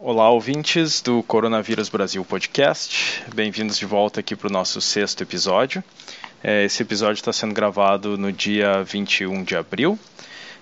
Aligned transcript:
Olá, 0.00 0.30
ouvintes 0.30 1.02
do 1.02 1.24
Coronavírus 1.24 1.88
Brasil 1.88 2.24
Podcast. 2.24 3.24
Bem-vindos 3.34 3.76
de 3.76 3.84
volta 3.84 4.20
aqui 4.20 4.36
para 4.36 4.46
o 4.46 4.52
nosso 4.52 4.80
sexto 4.80 5.24
episódio. 5.24 5.82
É, 6.40 6.64
esse 6.64 6.80
episódio 6.84 7.14
está 7.14 7.32
sendo 7.32 7.52
gravado 7.52 8.16
no 8.16 8.30
dia 8.30 8.84
21 8.84 9.42
de 9.42 9.56
abril. 9.56 9.98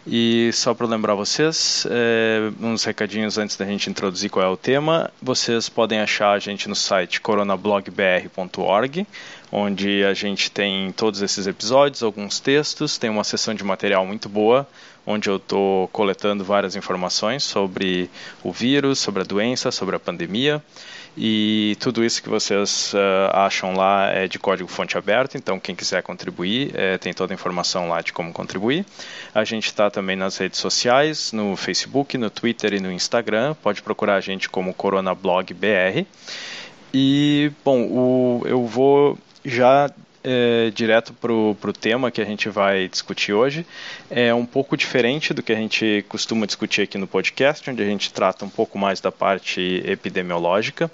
E 0.06 0.50
só 0.54 0.72
para 0.72 0.86
lembrar 0.86 1.14
vocês, 1.14 1.86
é, 1.90 2.50
uns 2.62 2.84
recadinhos 2.84 3.36
antes 3.36 3.58
da 3.58 3.66
gente 3.66 3.90
introduzir 3.90 4.30
qual 4.30 4.42
é 4.42 4.48
o 4.48 4.56
tema. 4.56 5.10
Vocês 5.20 5.68
podem 5.68 6.00
achar 6.00 6.32
a 6.32 6.38
gente 6.38 6.66
no 6.66 6.74
site 6.74 7.20
coronablogbr.org, 7.20 9.06
onde 9.52 10.02
a 10.02 10.14
gente 10.14 10.50
tem 10.50 10.90
todos 10.92 11.20
esses 11.20 11.46
episódios, 11.46 12.02
alguns 12.02 12.40
textos, 12.40 12.96
tem 12.96 13.10
uma 13.10 13.24
seção 13.24 13.52
de 13.52 13.62
material 13.62 14.06
muito 14.06 14.30
boa 14.30 14.66
onde 15.06 15.30
eu 15.30 15.36
estou 15.36 15.88
coletando 15.88 16.44
várias 16.44 16.74
informações 16.74 17.44
sobre 17.44 18.10
o 18.42 18.52
vírus, 18.52 18.98
sobre 18.98 19.22
a 19.22 19.24
doença, 19.24 19.70
sobre 19.70 19.94
a 19.96 20.00
pandemia. 20.00 20.62
E 21.18 21.76
tudo 21.80 22.04
isso 22.04 22.22
que 22.22 22.28
vocês 22.28 22.92
uh, 22.92 23.30
acham 23.32 23.74
lá 23.74 24.10
é 24.10 24.28
de 24.28 24.38
código 24.38 24.68
fonte 24.68 24.98
aberto, 24.98 25.34
então 25.36 25.58
quem 25.58 25.74
quiser 25.74 26.02
contribuir 26.02 26.72
é, 26.74 26.98
tem 26.98 27.14
toda 27.14 27.32
a 27.32 27.34
informação 27.34 27.88
lá 27.88 28.02
de 28.02 28.12
como 28.12 28.30
contribuir. 28.34 28.84
A 29.34 29.42
gente 29.42 29.66
está 29.66 29.90
também 29.90 30.14
nas 30.14 30.36
redes 30.36 30.60
sociais, 30.60 31.32
no 31.32 31.56
Facebook, 31.56 32.18
no 32.18 32.28
Twitter 32.28 32.74
e 32.74 32.80
no 32.80 32.92
Instagram. 32.92 33.54
Pode 33.62 33.80
procurar 33.80 34.16
a 34.16 34.20
gente 34.20 34.50
como 34.50 34.74
CoronablogBR. 34.74 36.06
E, 36.92 37.50
bom, 37.64 37.82
o, 37.82 38.42
eu 38.44 38.66
vou 38.66 39.18
já 39.42 39.90
é, 40.26 40.70
direto 40.70 41.12
para 41.12 41.32
o 41.32 41.72
tema 41.72 42.10
que 42.10 42.20
a 42.20 42.24
gente 42.24 42.48
vai 42.48 42.88
discutir 42.88 43.32
hoje. 43.32 43.64
É 44.10 44.34
um 44.34 44.44
pouco 44.44 44.76
diferente 44.76 45.32
do 45.32 45.40
que 45.40 45.52
a 45.52 45.56
gente 45.56 46.04
costuma 46.08 46.44
discutir 46.46 46.82
aqui 46.82 46.98
no 46.98 47.06
podcast, 47.06 47.70
onde 47.70 47.80
a 47.80 47.86
gente 47.86 48.12
trata 48.12 48.44
um 48.44 48.48
pouco 48.48 48.76
mais 48.76 49.00
da 49.00 49.12
parte 49.12 49.82
epidemiológica. 49.86 50.90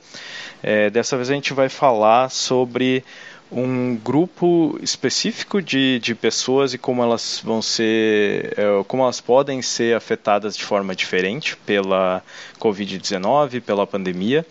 É, 0.63 0.91
dessa 0.91 1.17
vez 1.17 1.31
a 1.31 1.35
gente 1.35 1.55
vai 1.55 1.71
falar 1.71 2.29
sobre 2.29 3.03
um 3.51 3.97
grupo 3.97 4.79
específico 4.83 5.61
de, 5.61 5.99
de 5.99 6.15
pessoas 6.15 6.75
e 6.75 6.79
como 6.79 7.03
elas 7.03 7.41
vão 7.43 7.61
ser, 7.63 8.55
é, 8.57 8.85
como 8.87 9.03
elas 9.03 9.21
podem 9.21 9.63
ser 9.63 9.97
afetadas 9.97 10.57
de 10.57 10.65
forma 10.65 10.95
diferente 10.95 11.57
pela 11.57 12.23
Covid-19, 12.59 13.63
pela 13.63 13.87
pandemia. 13.87 14.45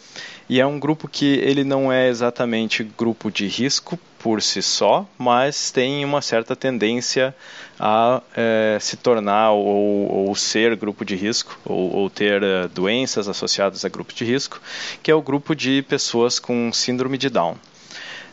E 0.49 0.59
é 0.59 0.65
um 0.65 0.79
grupo 0.79 1.07
que 1.07 1.37
ele 1.37 1.63
não 1.63 1.91
é 1.91 2.09
exatamente 2.09 2.83
grupo 2.83 3.31
de 3.31 3.47
risco 3.47 3.97
por 4.21 4.41
si 4.41 4.61
só, 4.61 5.07
mas 5.17 5.71
tem 5.71 6.05
uma 6.05 6.21
certa 6.21 6.55
tendência 6.55 7.35
a 7.79 8.21
é, 8.35 8.77
se 8.79 8.95
tornar 8.95 9.51
ou, 9.51 10.27
ou, 10.27 10.35
ser 10.35 10.75
grupo 10.75 11.03
de 11.03 11.15
risco, 11.15 11.59
ou, 11.65 11.91
ou 11.95 12.09
ter 12.09 12.41
uh, 12.43 12.69
doenças 12.69 13.27
associadas 13.27 13.83
a 13.83 13.89
grupo 13.89 14.13
de 14.13 14.23
risco, 14.23 14.61
que 15.01 15.09
é 15.09 15.15
o 15.15 15.21
grupo 15.21 15.55
de 15.55 15.81
pessoas 15.81 16.39
com 16.39 16.71
síndrome 16.71 17.17
de 17.17 17.29
Down. 17.29 17.57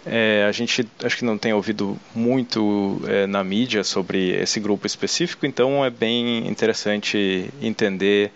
É, 0.05 0.47
a 0.48 0.53
gente 0.53 0.89
acho 1.03 1.16
que 1.16 1.25
não 1.25 1.36
tem 1.36 1.53
ouvido 1.53 1.98
muito 2.14 3.00
é, 3.06 3.27
na 3.27 3.42
mídia 3.42 3.83
sobre 3.83 4.31
esse 4.41 4.61
grupo 4.61 4.86
específico, 4.86 5.44
então 5.44 5.84
é 5.84 5.91
bem 5.91 6.47
interessante 6.47 7.50
entender 7.61 8.31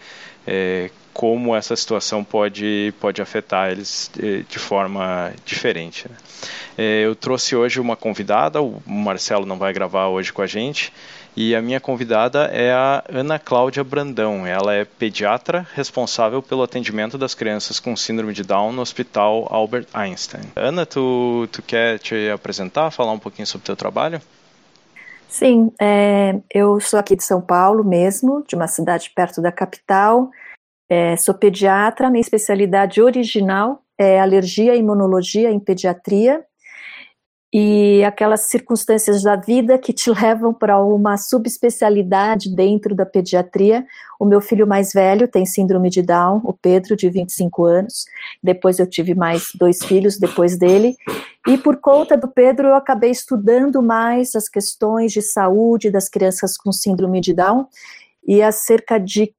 é, 0.46 0.90
como 1.12 1.54
essa 1.54 1.76
situação 1.76 2.24
pode, 2.24 2.92
pode 3.00 3.20
afetar 3.20 3.70
eles 3.70 4.10
de, 4.14 4.42
de 4.44 4.58
forma 4.58 5.32
diferente. 5.44 6.06
Né? 6.08 6.16
É, 6.78 7.04
eu 7.04 7.14
trouxe 7.14 7.54
hoje 7.54 7.80
uma 7.80 7.96
convidada, 7.96 8.62
o 8.62 8.82
Marcelo 8.86 9.46
não 9.46 9.58
vai 9.58 9.72
gravar 9.72 10.08
hoje 10.08 10.32
com 10.32 10.42
a 10.42 10.46
gente, 10.46 10.92
e 11.34 11.54
a 11.54 11.62
minha 11.62 11.80
convidada 11.80 12.44
é 12.52 12.72
a 12.72 13.02
Ana 13.10 13.38
Cláudia 13.38 13.82
Brandão. 13.82 14.46
Ela 14.46 14.74
é 14.74 14.84
pediatra 14.84 15.66
responsável 15.74 16.42
pelo 16.42 16.62
atendimento 16.62 17.16
das 17.16 17.34
crianças 17.34 17.80
com 17.80 17.96
síndrome 17.96 18.34
de 18.34 18.42
Down 18.42 18.72
no 18.72 18.82
Hospital 18.82 19.48
Albert 19.50 19.86
Einstein. 19.94 20.42
Ana, 20.54 20.84
tu, 20.84 21.48
tu 21.50 21.62
quer 21.62 21.98
te 21.98 22.30
apresentar, 22.30 22.90
falar 22.90 23.12
um 23.12 23.18
pouquinho 23.18 23.46
sobre 23.46 23.62
o 23.62 23.66
teu 23.66 23.76
trabalho? 23.76 24.20
Sim, 25.32 25.72
é, 25.80 26.42
eu 26.52 26.78
sou 26.78 26.98
aqui 26.98 27.16
de 27.16 27.24
São 27.24 27.40
Paulo 27.40 27.82
mesmo, 27.82 28.44
de 28.46 28.54
uma 28.54 28.68
cidade 28.68 29.10
perto 29.16 29.40
da 29.40 29.50
capital. 29.50 30.30
É, 30.90 31.16
sou 31.16 31.32
pediatra, 31.32 32.10
minha 32.10 32.20
especialidade 32.20 33.00
original 33.00 33.82
é 33.98 34.20
alergia 34.20 34.74
e 34.74 34.80
imunologia 34.80 35.50
em 35.50 35.58
pediatria 35.58 36.44
e 37.52 38.02
aquelas 38.02 38.42
circunstâncias 38.42 39.22
da 39.22 39.36
vida 39.36 39.76
que 39.76 39.92
te 39.92 40.10
levam 40.10 40.54
para 40.54 40.82
uma 40.82 41.18
subespecialidade 41.18 42.54
dentro 42.54 42.94
da 42.94 43.04
pediatria. 43.04 43.84
O 44.18 44.24
meu 44.24 44.40
filho 44.40 44.66
mais 44.66 44.92
velho 44.92 45.28
tem 45.28 45.44
síndrome 45.44 45.90
de 45.90 46.00
Down, 46.00 46.40
o 46.44 46.54
Pedro, 46.54 46.96
de 46.96 47.10
25 47.10 47.64
anos. 47.64 48.06
Depois 48.42 48.78
eu 48.78 48.86
tive 48.86 49.14
mais 49.14 49.48
dois 49.54 49.84
filhos 49.84 50.18
depois 50.18 50.56
dele. 50.56 50.96
E 51.46 51.58
por 51.58 51.76
conta 51.76 52.16
do 52.16 52.26
Pedro, 52.26 52.68
eu 52.68 52.74
acabei 52.74 53.10
estudando 53.10 53.82
mais 53.82 54.34
as 54.34 54.48
questões 54.48 55.12
de 55.12 55.20
saúde 55.20 55.90
das 55.90 56.08
crianças 56.08 56.56
com 56.56 56.72
síndrome 56.72 57.20
de 57.20 57.34
Down. 57.34 57.66
E 58.26 58.40
há 58.40 58.50
cerca 58.50 58.96
de 58.96 59.34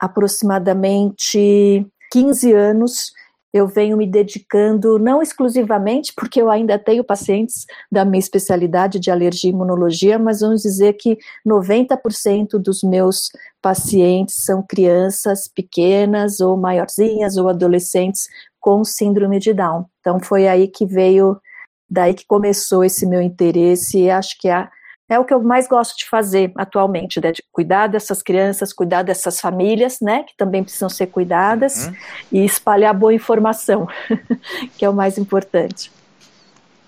aproximadamente 0.00 1.86
15 2.10 2.52
anos, 2.52 3.12
eu 3.52 3.66
venho 3.66 3.96
me 3.96 4.06
dedicando, 4.06 4.98
não 4.98 5.20
exclusivamente, 5.20 6.12
porque 6.16 6.40
eu 6.40 6.50
ainda 6.50 6.78
tenho 6.78 7.04
pacientes 7.04 7.66
da 7.90 8.04
minha 8.04 8.18
especialidade 8.18 8.98
de 8.98 9.10
alergia 9.10 9.50
e 9.50 9.52
imunologia, 9.52 10.18
mas 10.18 10.40
vamos 10.40 10.62
dizer 10.62 10.94
que 10.94 11.18
90% 11.46 12.58
dos 12.58 12.82
meus 12.82 13.30
pacientes 13.60 14.44
são 14.44 14.62
crianças 14.62 15.46
pequenas, 15.46 16.40
ou 16.40 16.56
maiorzinhas, 16.56 17.36
ou 17.36 17.48
adolescentes 17.48 18.26
com 18.58 18.84
síndrome 18.84 19.38
de 19.38 19.52
Down. 19.52 19.84
Então 20.00 20.18
foi 20.18 20.48
aí 20.48 20.66
que 20.68 20.86
veio, 20.86 21.38
daí 21.90 22.14
que 22.14 22.26
começou 22.26 22.82
esse 22.82 23.06
meu 23.06 23.20
interesse, 23.20 23.98
e 23.98 24.10
acho 24.10 24.38
que 24.40 24.48
a 24.48 24.70
é 25.12 25.18
o 25.18 25.24
que 25.24 25.34
eu 25.34 25.42
mais 25.42 25.68
gosto 25.68 25.96
de 25.96 26.08
fazer 26.08 26.52
atualmente, 26.56 27.20
né, 27.20 27.32
de 27.32 27.42
cuidar 27.52 27.86
dessas 27.86 28.22
crianças, 28.22 28.72
cuidar 28.72 29.02
dessas 29.02 29.40
famílias, 29.40 29.98
né, 30.00 30.24
que 30.24 30.34
também 30.36 30.62
precisam 30.62 30.88
ser 30.88 31.06
cuidadas, 31.08 31.86
uhum. 31.86 31.94
e 32.32 32.44
espalhar 32.44 32.94
boa 32.94 33.12
informação, 33.12 33.86
que 34.76 34.84
é 34.84 34.88
o 34.88 34.94
mais 34.94 35.18
importante. 35.18 35.90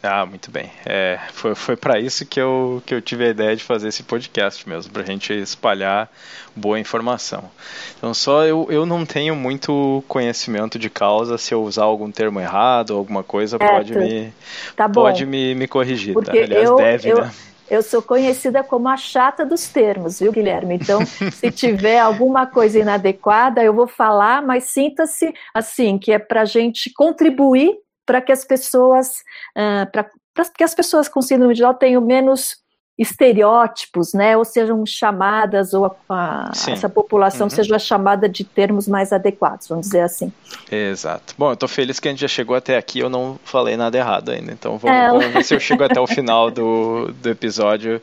Ah, 0.03 0.27
muito 0.27 0.51
bem. 0.51 0.71
É, 0.85 1.19
foi 1.33 1.55
foi 1.55 1.77
para 1.77 1.99
isso 1.99 2.27
que 2.27 2.39
eu, 2.39 2.83
que 2.85 2.95
eu 2.95 3.01
tive 3.01 3.25
a 3.25 3.29
ideia 3.31 3.57
de 3.57 3.65
fazer 3.65 3.89
esse 3.89 4.03
podcast 4.03 4.69
mesmo, 4.69 4.93
para 4.93 5.03
a 5.03 5.07
gente 5.07 5.33
espalhar 5.33 6.11
boa 6.55 6.79
informação. 6.79 7.51
Então, 7.97 8.13
só 8.13 8.45
eu, 8.45 8.67
eu 8.71 8.85
não 8.85 9.07
tenho 9.07 9.35
muito 9.35 10.05
conhecimento 10.07 10.79
de 10.79 10.91
causa, 10.91 11.39
se 11.39 11.55
eu 11.55 11.63
usar 11.63 11.85
algum 11.85 12.11
termo 12.11 12.39
errado 12.39 12.91
ou 12.91 12.99
alguma 12.99 13.23
coisa, 13.23 13.59
pode, 13.59 13.97
me, 13.97 14.31
tá 14.77 14.91
pode 14.91 15.25
me, 15.25 15.55
me 15.55 15.67
corrigir. 15.67 16.13
Porque 16.13 16.39
tá? 16.39 16.45
Aliás, 16.45 16.69
eu, 16.69 16.77
deve, 16.77 17.09
eu, 17.09 17.23
né? 17.23 17.31
Eu 17.71 17.83
sou 17.83 18.03
conhecida 18.03 18.63
como 18.63 18.89
a 18.89 18.97
chata 18.97 19.45
dos 19.45 19.67
termos, 19.69 20.21
viu, 20.21 20.31
Guilherme? 20.31 20.75
Então, 20.75 21.01
se 21.33 21.51
tiver 21.51 21.99
alguma 21.99 22.47
coisa 22.47 22.79
inadequada, 22.79 23.63
eu 23.63 23.73
vou 23.73 23.87
falar, 23.87 24.43
mas 24.43 24.65
sinta-se 24.65 25.33
assim, 25.55 25.99
que 25.99 26.13
é 26.13 26.19
para 26.19 26.43
a 26.43 26.45
gente 26.45 26.93
contribuir 26.93 27.75
para 28.07 28.21
que 28.21 28.33
as 28.33 28.45
pessoas, 28.45 29.21
uh, 29.57 29.91
para 29.91 30.11
que 30.57 30.65
as 30.65 30.75
pessoas 30.75 31.09
com 31.09 31.23
síndrome 31.23 31.55
de 31.55 31.63
Down 31.63 31.75
tenham 31.75 32.03
menos 32.03 32.64
estereótipos, 32.97 34.15
né, 34.15 34.37
ou 34.37 34.45
sejam 34.45 34.87
chamadas, 34.87 35.75
ou 35.75 35.87
a, 36.09 36.49
a, 36.49 36.53
essa 36.71 36.89
população 36.89 37.47
uhum. 37.47 37.51
seja 37.51 37.79
chamada 37.79 38.29
de 38.29 38.45
termos 38.45 38.87
mais 38.87 39.13
adequados, 39.13 39.67
vamos 39.67 39.87
dizer 39.87 40.03
assim. 40.03 40.33
Exato. 40.71 41.35
Bom, 41.37 41.49
eu 41.49 41.55
estou 41.55 41.69
feliz 41.69 41.99
que 41.99 42.07
a 42.07 42.11
gente 42.13 42.21
já 42.21 42.29
chegou 42.29 42.55
até 42.55 42.77
aqui, 42.77 43.01
eu 43.01 43.11
não 43.11 43.39
falei 43.45 43.77
nada 43.77 43.99
errado 43.99 44.31
ainda, 44.31 44.53
então 44.53 44.79
vamos, 44.79 44.97
é. 44.97 45.09
vamos 45.09 45.27
ver 45.27 45.45
se 45.45 45.55
eu 45.55 45.61
chego 45.61 45.83
até 45.83 46.01
o 46.01 46.07
final 46.07 46.51
do, 46.51 47.13
do 47.21 47.29
episódio 47.29 48.01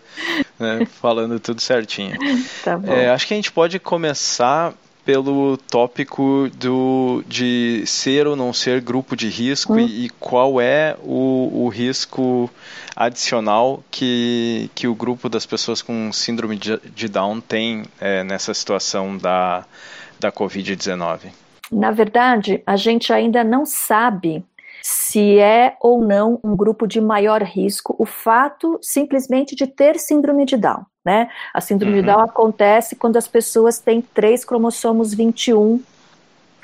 né, 0.59 0.85
falando 0.85 1.39
tudo 1.39 1.61
certinho. 1.61 2.17
Tá 2.63 2.77
bom. 2.77 2.91
É, 2.91 3.09
acho 3.09 3.27
que 3.27 3.33
a 3.33 3.37
gente 3.37 3.51
pode 3.51 3.79
começar 3.79 4.73
pelo 5.05 5.57
tópico 5.57 6.49
do, 6.55 7.23
de 7.27 7.83
ser 7.85 8.27
ou 8.27 8.35
não 8.35 8.53
ser 8.53 8.81
grupo 8.81 9.15
de 9.15 9.29
risco 9.29 9.73
hum. 9.73 9.79
e, 9.79 10.05
e, 10.05 10.09
qual 10.11 10.61
é 10.61 10.95
o, 11.03 11.63
o 11.65 11.69
risco 11.69 12.49
adicional 12.95 13.83
que, 13.89 14.69
que 14.75 14.87
o 14.87 14.95
grupo 14.95 15.27
das 15.27 15.45
pessoas 15.45 15.81
com 15.81 16.11
síndrome 16.11 16.57
de, 16.57 16.77
de 16.93 17.07
Down 17.07 17.41
tem 17.41 17.83
é, 17.99 18.23
nessa 18.23 18.53
situação 18.53 19.17
da, 19.17 19.65
da 20.19 20.31
Covid-19? 20.31 21.31
Na 21.71 21.91
verdade, 21.91 22.61
a 22.65 22.75
gente 22.75 23.13
ainda 23.13 23.43
não 23.43 23.65
sabe 23.65 24.43
se 24.81 25.39
é 25.39 25.75
ou 25.79 26.03
não 26.03 26.39
um 26.43 26.55
grupo 26.55 26.87
de 26.87 26.99
maior 26.99 27.41
risco 27.43 27.95
o 27.99 28.05
fato 28.05 28.79
simplesmente 28.81 29.55
de 29.55 29.67
ter 29.67 29.99
síndrome 29.99 30.45
de 30.45 30.57
Down. 30.57 30.85
Né? 31.03 31.29
A 31.53 31.59
síndrome 31.59 31.95
uhum. 31.95 32.01
de 32.01 32.07
Down 32.07 32.21
acontece 32.21 32.95
quando 32.95 33.17
as 33.17 33.27
pessoas 33.27 33.79
têm 33.79 34.01
três 34.01 34.45
cromossomos 34.45 35.13
21 35.13 35.81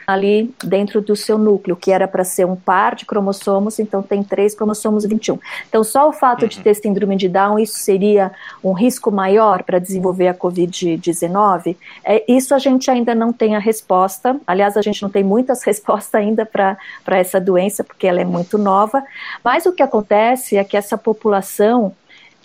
ali 0.07 0.55
dentro 0.63 1.01
do 1.01 1.17
seu 1.17 1.37
núcleo, 1.37 1.75
que 1.75 1.91
era 1.91 2.07
para 2.07 2.23
ser 2.23 2.45
um 2.45 2.55
par 2.55 2.95
de 2.95 3.05
cromossomos, 3.05 3.77
então 3.77 4.01
tem 4.01 4.23
três 4.23 4.55
cromossomos 4.55 5.03
21. 5.03 5.37
Então, 5.67 5.83
só 5.83 6.07
o 6.07 6.13
fato 6.13 6.43
uhum. 6.43 6.47
de 6.47 6.61
ter 6.61 6.73
síndrome 6.75 7.17
de 7.17 7.27
Down, 7.27 7.59
isso 7.59 7.77
seria 7.77 8.31
um 8.63 8.71
risco 8.71 9.11
maior 9.11 9.63
para 9.63 9.79
desenvolver 9.79 10.29
a 10.29 10.33
Covid-19? 10.33 11.75
É, 12.05 12.23
isso 12.25 12.55
a 12.55 12.57
gente 12.57 12.89
ainda 12.89 13.13
não 13.13 13.33
tem 13.33 13.57
a 13.57 13.59
resposta. 13.59 14.39
Aliás, 14.47 14.77
a 14.77 14.81
gente 14.81 15.01
não 15.01 15.09
tem 15.09 15.25
muitas 15.25 15.61
respostas 15.67 16.15
ainda 16.15 16.45
para 16.45 16.77
essa 17.07 17.41
doença, 17.41 17.83
porque 17.83 18.07
ela 18.07 18.21
é 18.21 18.25
muito 18.25 18.57
nova. 18.57 19.03
Mas 19.43 19.65
o 19.65 19.73
que 19.73 19.83
acontece 19.83 20.55
é 20.55 20.63
que 20.63 20.77
essa 20.77 20.97
população 20.97 21.93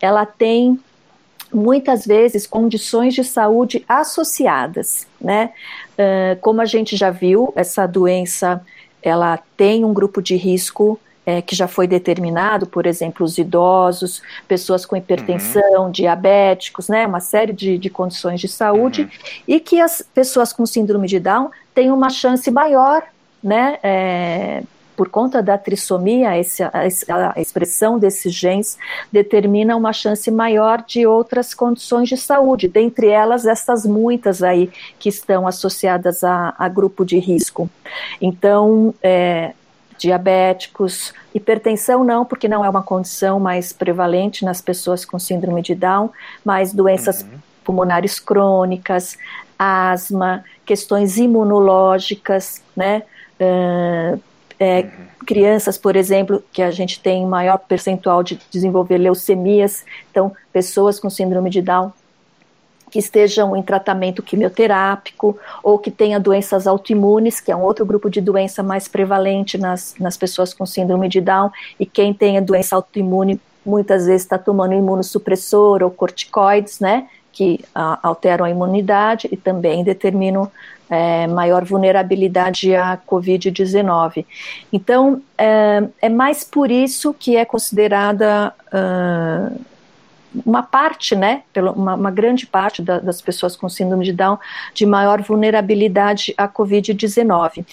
ela 0.00 0.26
tem 0.26 0.81
muitas 1.53 2.06
vezes 2.06 2.47
condições 2.47 3.14
de 3.14 3.23
saúde 3.23 3.85
associadas, 3.88 5.06
né? 5.20 5.50
Uh, 5.93 6.41
como 6.41 6.61
a 6.61 6.65
gente 6.65 6.97
já 6.97 7.11
viu, 7.11 7.53
essa 7.55 7.87
doença 7.87 8.65
ela 9.03 9.39
tem 9.56 9.85
um 9.85 9.93
grupo 9.93 10.23
de 10.23 10.37
risco 10.37 10.99
é, 11.25 11.41
que 11.41 11.55
já 11.55 11.69
foi 11.69 11.87
determinado, 11.87 12.67
por 12.67 12.87
exemplo, 12.87 13.25
os 13.25 13.39
idosos, 13.39 14.23
pessoas 14.49 14.85
com 14.85 14.97
hipertensão, 14.97 15.85
uhum. 15.85 15.91
diabéticos, 15.91 16.89
né, 16.89 17.06
uma 17.06 17.21
série 17.21 17.53
de, 17.53 17.79
de 17.79 17.89
condições 17.89 18.41
de 18.41 18.49
saúde, 18.49 19.03
uhum. 19.03 19.09
e 19.47 19.61
que 19.61 19.81
as 19.81 20.03
pessoas 20.15 20.53
com 20.53 20.67
síndrome 20.67 21.06
de 21.06 21.21
Down 21.21 21.50
têm 21.75 21.91
uma 21.93 22.11
chance 22.11 22.50
maior, 22.50 23.03
né, 23.43 23.79
é, 23.83 24.62
por 24.97 25.09
conta 25.09 25.43
da 25.43 25.56
trissomia, 25.56 26.39
esse, 26.39 26.62
a, 26.62 26.71
a, 27.35 27.41
expressão 27.41 27.99
desses 27.99 28.33
genes 28.33 28.77
determina 29.11 29.77
uma 29.77 29.93
chance 29.93 30.31
maior 30.31 30.85
de 30.87 31.06
outras 31.06 31.55
condições 31.55 32.09
de 32.09 32.17
saúde, 32.17 32.69
dentre 32.69 33.09
elas 33.09 33.47
essas 33.47 33.87
muitas 33.87 34.43
aí 34.43 34.71
que 34.99 35.09
estão 35.09 35.47
associadas 35.47 36.23
a, 36.23 36.55
a 36.59 36.69
grupo 36.69 37.05
de 37.05 37.19
risco. 37.19 37.71
Então, 38.21 38.94
é, 39.03 39.53
diabéticos, 39.99 41.15
hipertensão 41.35 42.05
não, 42.05 42.25
porque 42.25 42.49
não 42.49 42.65
é 42.65 42.69
uma 42.69 42.83
condição 42.83 43.38
mais 43.38 43.73
prevalente 43.73 44.45
nas 44.45 44.61
pessoas 44.61 45.05
com 45.05 45.19
síndrome 45.19 45.62
de 45.62 45.75
Down, 45.75 46.11
mas 46.45 46.73
doenças 46.73 47.23
uhum. 47.23 47.38
pulmonares 47.65 48.19
crônicas, 48.19 49.17
asma, 49.59 50.45
questões 50.67 51.17
imunológicas, 51.17 52.62
né? 52.77 53.05
Uh, 53.41 54.21
é, 54.62 54.81
uhum. 54.82 54.91
Crianças, 55.26 55.79
por 55.79 55.97
exemplo, 55.97 56.43
que 56.53 56.62
a 56.62 56.70
gente 56.70 57.00
tem 57.00 57.25
maior 57.26 57.59
percentual 57.59 58.23
de 58.23 58.41
desenvolver 58.50 58.99
leucemias, 58.99 59.85
então 60.11 60.32
pessoas 60.53 60.99
com 60.99 61.09
síndrome 61.09 61.50
de 61.50 61.62
Down 61.62 61.93
que 62.91 62.99
estejam 62.99 63.56
em 63.56 63.62
tratamento 63.62 64.23
quimioterápico 64.23 65.38
ou 65.62 65.79
que 65.79 65.91
tenha 65.91 66.20
doenças 66.20 66.67
autoimunes, 66.67 67.41
que 67.41 67.50
é 67.50 67.56
um 67.56 67.62
outro 67.62 67.87
grupo 67.87 68.11
de 68.11 68.20
doença 68.20 68.62
mais 68.62 68.87
prevalente 68.87 69.56
nas, 69.56 69.94
nas 69.99 70.14
pessoas 70.19 70.53
com 70.53 70.67
síndrome 70.67 71.09
de 71.09 71.20
Down, 71.20 71.50
e 71.81 71.87
quem 71.87 72.12
tenha 72.12 72.43
doença 72.43 72.76
autoimune 72.76 73.41
muitas 73.64 74.05
vezes 74.05 74.23
está 74.23 74.37
tomando 74.37 74.75
imunossupressor 74.75 75.82
ou 75.82 75.91
corticoides, 75.91 76.81
né, 76.81 77.09
que 77.32 77.61
a, 77.75 77.99
alteram 78.02 78.44
a 78.44 78.50
imunidade 78.50 79.29
e 79.31 79.37
também 79.37 79.82
determinam 79.82 80.50
é, 80.90 81.26
maior 81.26 81.64
vulnerabilidade 81.64 82.75
à 82.75 82.99
Covid-19. 82.99 84.26
Então, 84.73 85.23
é, 85.38 85.82
é, 86.02 86.08
mais 86.08 86.44
por 86.44 86.70
isso 86.70 87.14
que 87.14 87.37
é 87.37 87.44
considerada. 87.44 88.52
Uh, 88.69 89.72
uma 90.44 90.62
parte, 90.62 91.14
né, 91.14 91.43
uma, 91.75 91.94
uma 91.94 92.11
grande 92.11 92.46
parte 92.46 92.82
da, 92.82 92.99
das 92.99 93.20
pessoas 93.20 93.56
com 93.56 93.69
síndrome 93.69 94.05
de 94.05 94.12
Down 94.12 94.38
de 94.75 94.84
maior 94.84 95.23
vulnerabilidade 95.23 96.34
à 96.37 96.49
Covid-19. 96.49 97.64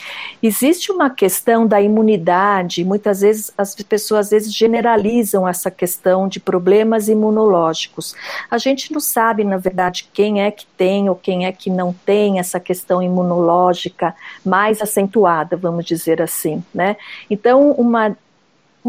Existe 0.42 0.92
uma 0.92 1.10
questão 1.10 1.66
da 1.66 1.82
imunidade, 1.82 2.84
muitas 2.84 3.22
vezes 3.22 3.52
as 3.58 3.76
pessoas 3.76 4.20
às 4.20 4.30
vezes 4.30 4.54
generalizam 4.54 5.48
essa 5.48 5.72
questão 5.72 6.28
de 6.28 6.40
problemas 6.40 7.08
imunológicos. 7.08 8.16
A 8.50 8.58
gente 8.58 8.92
não 8.92 9.00
sabe, 9.00 9.44
na 9.44 9.58
verdade, 9.58 10.08
quem 10.14 10.42
é 10.42 10.52
que 10.52 10.66
tem 10.78 11.10
ou 11.10 11.16
quem 11.16 11.46
é 11.46 11.52
que 11.52 11.70
não 11.70 11.94
tem 12.06 12.40
essa 12.40 12.60
questão 12.60 13.02
imunológica 13.02 14.16
mais 14.46 14.82
acentuada, 14.82 15.58
vamos 15.58 15.86
dizer 15.86 16.22
assim, 16.22 16.64
né? 16.74 16.96
Então, 17.30 17.72
uma 17.72 18.16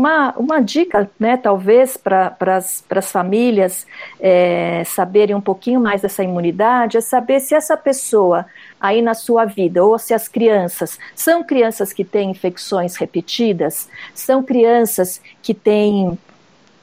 uma, 0.00 0.32
uma 0.38 0.60
dica, 0.60 1.10
né, 1.18 1.36
talvez, 1.36 1.94
para 1.94 2.34
as 2.48 3.12
famílias 3.12 3.86
é, 4.18 4.82
saberem 4.86 5.36
um 5.36 5.42
pouquinho 5.42 5.78
mais 5.78 6.00
dessa 6.00 6.24
imunidade 6.24 6.96
é 6.96 7.02
saber 7.02 7.38
se 7.38 7.54
essa 7.54 7.76
pessoa 7.76 8.46
aí 8.80 9.02
na 9.02 9.12
sua 9.12 9.44
vida, 9.44 9.84
ou 9.84 9.98
se 9.98 10.14
as 10.14 10.26
crianças 10.26 10.98
são 11.14 11.44
crianças 11.44 11.92
que 11.92 12.02
têm 12.02 12.30
infecções 12.30 12.96
repetidas, 12.96 13.90
são 14.14 14.42
crianças 14.42 15.20
que 15.42 15.52
têm 15.52 16.18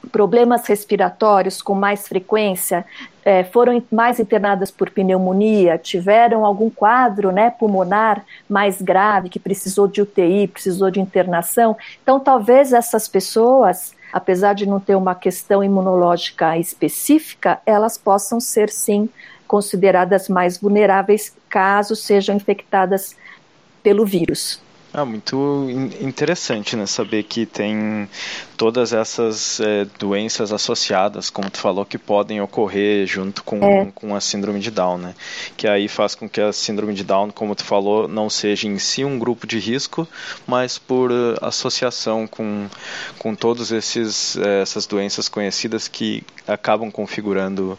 problemas 0.08 0.66
respiratórios 0.66 1.62
com 1.62 1.74
mais 1.74 2.08
frequência, 2.08 2.84
é, 3.24 3.44
foram 3.44 3.82
mais 3.92 4.18
internadas 4.18 4.70
por 4.70 4.90
pneumonia, 4.90 5.78
tiveram 5.78 6.44
algum 6.44 6.70
quadro 6.70 7.30
né, 7.30 7.50
pulmonar 7.50 8.24
mais 8.48 8.80
grave, 8.80 9.28
que 9.28 9.38
precisou 9.38 9.86
de 9.86 10.00
UTI, 10.02 10.48
precisou 10.48 10.90
de 10.90 11.00
internação. 11.00 11.76
Então, 12.02 12.18
talvez 12.18 12.72
essas 12.72 13.06
pessoas, 13.06 13.94
apesar 14.12 14.54
de 14.54 14.66
não 14.66 14.80
ter 14.80 14.94
uma 14.94 15.14
questão 15.14 15.62
imunológica 15.62 16.56
específica, 16.56 17.60
elas 17.66 17.98
possam 17.98 18.40
ser 18.40 18.70
sim 18.70 19.08
consideradas 19.46 20.28
mais 20.28 20.58
vulneráveis 20.58 21.34
caso 21.48 21.96
sejam 21.96 22.36
infectadas 22.36 23.16
pelo 23.82 24.04
vírus. 24.04 24.60
Ah, 24.92 25.04
muito 25.04 25.66
interessante, 26.00 26.74
né? 26.74 26.86
Saber 26.86 27.22
que 27.22 27.44
tem 27.44 28.08
todas 28.56 28.94
essas 28.94 29.60
é, 29.60 29.86
doenças 29.98 30.50
associadas, 30.50 31.28
como 31.28 31.50
tu 31.50 31.58
falou, 31.58 31.84
que 31.84 31.98
podem 31.98 32.40
ocorrer 32.40 33.06
junto 33.06 33.44
com, 33.44 33.62
é. 33.62 33.92
com 33.94 34.14
a 34.14 34.20
síndrome 34.20 34.60
de 34.60 34.70
Down, 34.70 34.96
né? 34.96 35.14
Que 35.58 35.68
aí 35.68 35.88
faz 35.88 36.14
com 36.14 36.26
que 36.26 36.40
a 36.40 36.54
síndrome 36.54 36.94
de 36.94 37.04
Down, 37.04 37.30
como 37.30 37.54
tu 37.54 37.64
falou, 37.64 38.08
não 38.08 38.30
seja 38.30 38.66
em 38.66 38.78
si 38.78 39.04
um 39.04 39.18
grupo 39.18 39.46
de 39.46 39.58
risco, 39.58 40.08
mas 40.46 40.78
por 40.78 41.10
uh, 41.10 41.36
associação 41.42 42.26
com, 42.26 42.66
com 43.18 43.34
todas 43.34 43.70
esses 43.70 44.36
uh, 44.36 44.62
essas 44.62 44.86
doenças 44.86 45.28
conhecidas 45.28 45.86
que 45.86 46.24
acabam 46.46 46.90
configurando 46.90 47.78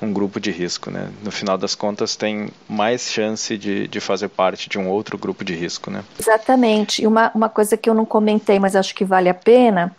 um 0.00 0.12
grupo 0.12 0.38
de 0.38 0.50
risco, 0.50 0.90
né? 0.90 1.10
No 1.24 1.30
final 1.30 1.58
das 1.58 1.74
contas, 1.74 2.16
tem 2.16 2.48
mais 2.68 3.10
chance 3.10 3.56
de, 3.58 3.88
de 3.88 4.00
fazer 4.00 4.28
parte 4.28 4.68
de 4.68 4.78
um 4.78 4.88
outro 4.88 5.18
grupo 5.18 5.44
de 5.44 5.54
risco, 5.54 5.90
né? 5.90 6.04
Exatamente. 6.18 7.02
E 7.02 7.06
uma, 7.06 7.30
uma 7.34 7.48
coisa 7.48 7.76
que 7.76 7.90
eu 7.90 7.94
não 7.94 8.04
comentei, 8.04 8.58
mas 8.58 8.76
acho 8.76 8.94
que 8.94 9.04
vale 9.04 9.28
a 9.28 9.34
pena, 9.34 9.94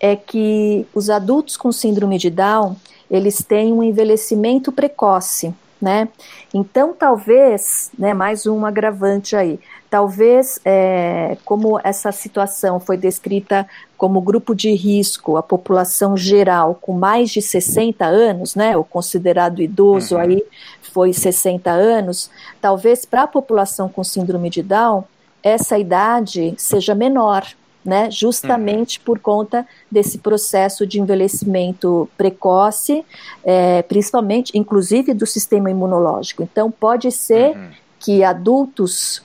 é 0.00 0.14
que 0.14 0.86
os 0.94 1.10
adultos 1.10 1.56
com 1.56 1.72
síndrome 1.72 2.18
de 2.18 2.30
Down, 2.30 2.76
eles 3.10 3.42
têm 3.42 3.72
um 3.72 3.82
envelhecimento 3.82 4.70
precoce, 4.70 5.54
né? 5.80 6.08
Então, 6.52 6.92
talvez, 6.92 7.90
né, 7.98 8.12
mais 8.12 8.46
um 8.46 8.66
agravante 8.66 9.36
aí, 9.36 9.60
talvez, 9.88 10.58
é, 10.64 11.36
como 11.44 11.80
essa 11.82 12.12
situação 12.12 12.80
foi 12.80 12.96
descrita 12.96 13.66
como 13.96 14.20
grupo 14.20 14.54
de 14.54 14.72
risco, 14.72 15.36
a 15.36 15.42
população 15.42 16.16
geral 16.16 16.74
com 16.80 16.92
mais 16.92 17.30
de 17.30 17.40
60 17.40 18.04
anos, 18.04 18.54
né, 18.54 18.76
o 18.76 18.84
considerado 18.84 19.62
idoso 19.62 20.16
uhum. 20.16 20.20
aí 20.20 20.42
foi 20.92 21.12
60 21.12 21.70
anos, 21.70 22.30
talvez 22.60 23.04
para 23.04 23.22
a 23.22 23.26
população 23.26 23.88
com 23.88 24.02
síndrome 24.02 24.50
de 24.50 24.62
Down, 24.62 25.04
essa 25.42 25.78
idade 25.78 26.54
seja 26.56 26.94
menor, 26.94 27.46
né, 27.84 28.10
justamente 28.10 28.98
uhum. 28.98 29.04
por 29.04 29.18
conta 29.18 29.66
desse 29.90 30.18
processo 30.18 30.86
de 30.86 31.00
envelhecimento 31.00 32.08
precoce, 32.16 33.04
é, 33.44 33.82
principalmente, 33.82 34.56
inclusive 34.56 35.14
do 35.14 35.26
sistema 35.26 35.70
imunológico. 35.70 36.42
Então, 36.42 36.70
pode 36.70 37.10
ser 37.10 37.56
uhum. 37.56 37.70
que 37.98 38.24
adultos 38.24 39.22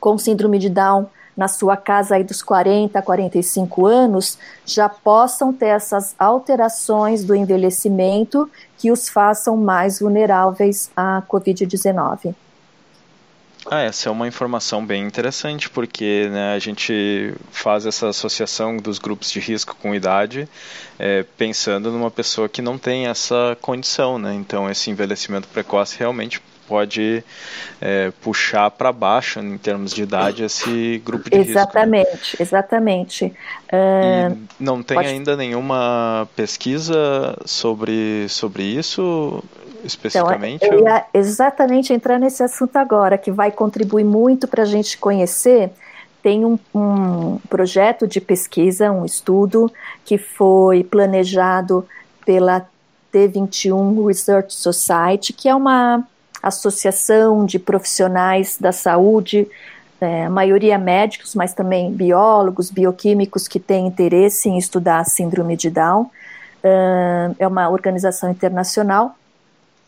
com 0.00 0.16
síndrome 0.18 0.58
de 0.58 0.68
Down 0.68 1.06
na 1.36 1.48
sua 1.48 1.76
casa 1.76 2.16
aí 2.16 2.24
dos 2.24 2.42
40 2.42 3.00
45 3.00 3.86
anos 3.86 4.38
já 4.64 4.88
possam 4.88 5.52
ter 5.52 5.68
essas 5.68 6.14
alterações 6.18 7.24
do 7.24 7.34
envelhecimento 7.34 8.50
que 8.76 8.90
os 8.90 9.08
façam 9.08 9.56
mais 9.56 10.00
vulneráveis 10.00 10.90
à 10.96 11.22
Covid-19. 11.28 12.34
Ah, 13.66 13.82
essa 13.82 14.08
é 14.08 14.12
uma 14.12 14.26
informação 14.26 14.84
bem 14.84 15.04
interessante, 15.04 15.68
porque 15.68 16.28
né, 16.30 16.54
a 16.54 16.58
gente 16.58 17.34
faz 17.50 17.84
essa 17.84 18.08
associação 18.08 18.78
dos 18.78 18.98
grupos 18.98 19.30
de 19.30 19.38
risco 19.38 19.76
com 19.76 19.94
idade, 19.94 20.48
é, 20.98 21.24
pensando 21.36 21.90
numa 21.90 22.10
pessoa 22.10 22.48
que 22.48 22.62
não 22.62 22.78
tem 22.78 23.06
essa 23.06 23.56
condição, 23.60 24.18
né? 24.18 24.34
Então, 24.34 24.70
esse 24.70 24.90
envelhecimento 24.90 25.46
precoce 25.48 25.98
realmente 25.98 26.40
pode 26.70 27.24
é, 27.80 28.12
puxar 28.22 28.70
para 28.70 28.92
baixo, 28.92 29.40
em 29.40 29.58
termos 29.58 29.92
de 29.92 30.04
idade, 30.04 30.44
esse 30.44 31.02
grupo 31.04 31.28
de 31.28 31.36
exatamente, 31.36 32.06
risco. 32.06 32.36
Né? 32.38 32.42
Exatamente, 32.42 33.22
exatamente. 33.22 33.24
Uh, 33.72 34.38
não 34.60 34.80
tem 34.80 34.96
pode... 34.96 35.08
ainda 35.08 35.36
nenhuma 35.36 36.28
pesquisa 36.36 37.36
sobre, 37.44 38.28
sobre 38.28 38.62
isso? 38.62 39.42
Especificamente? 39.84 40.64
Então, 40.64 40.78
eu 40.78 40.84
ia 40.84 41.04
exatamente 41.14 41.92
entrar 41.92 42.18
nesse 42.18 42.42
assunto 42.42 42.76
agora, 42.76 43.18
que 43.18 43.30
vai 43.30 43.50
contribuir 43.50 44.04
muito 44.04 44.46
para 44.46 44.62
a 44.62 44.66
gente 44.66 44.98
conhecer. 44.98 45.70
Tem 46.22 46.44
um, 46.44 46.58
um 46.74 47.38
projeto 47.48 48.06
de 48.06 48.20
pesquisa, 48.20 48.90
um 48.92 49.04
estudo, 49.04 49.72
que 50.04 50.18
foi 50.18 50.84
planejado 50.84 51.86
pela 52.24 52.66
T21 53.12 54.06
Research 54.06 54.54
Society, 54.54 55.32
que 55.32 55.48
é 55.48 55.54
uma 55.54 56.04
associação 56.42 57.44
de 57.44 57.58
profissionais 57.58 58.56
da 58.58 58.72
saúde, 58.72 59.48
é, 60.00 60.28
maioria 60.28 60.78
médicos, 60.78 61.34
mas 61.34 61.52
também 61.52 61.92
biólogos, 61.92 62.70
bioquímicos 62.70 63.46
que 63.46 63.60
têm 63.60 63.86
interesse 63.86 64.48
em 64.48 64.56
estudar 64.56 65.00
a 65.00 65.04
síndrome 65.04 65.56
de 65.56 65.68
Down. 65.68 66.10
é 67.38 67.46
uma 67.46 67.68
organização 67.68 68.30
internacional 68.30 69.14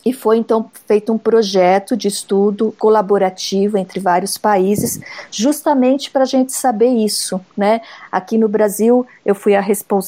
e 0.05 0.13
foi 0.13 0.39
então 0.39 0.71
feito 0.87 1.13
um 1.13 1.19
projeto 1.19 1.97
de 1.97 2.09
estudo 2.09 2.75
colaborativo 2.79 3.79
entre 3.79 4.01
vários 4.01 4.37
países, 4.37 5.01
justamente 5.31 6.11
para 6.11 6.23
a 6.23 6.27
gente 6.27 6.53
saber 6.53 6.89
isso, 6.89 7.41
né? 7.57 7.81
Aqui 8.11 8.37
no 8.37 8.49
Brasil, 8.49 9.07
eu 9.25 9.35
fui 9.35 9.55
a 9.55 9.63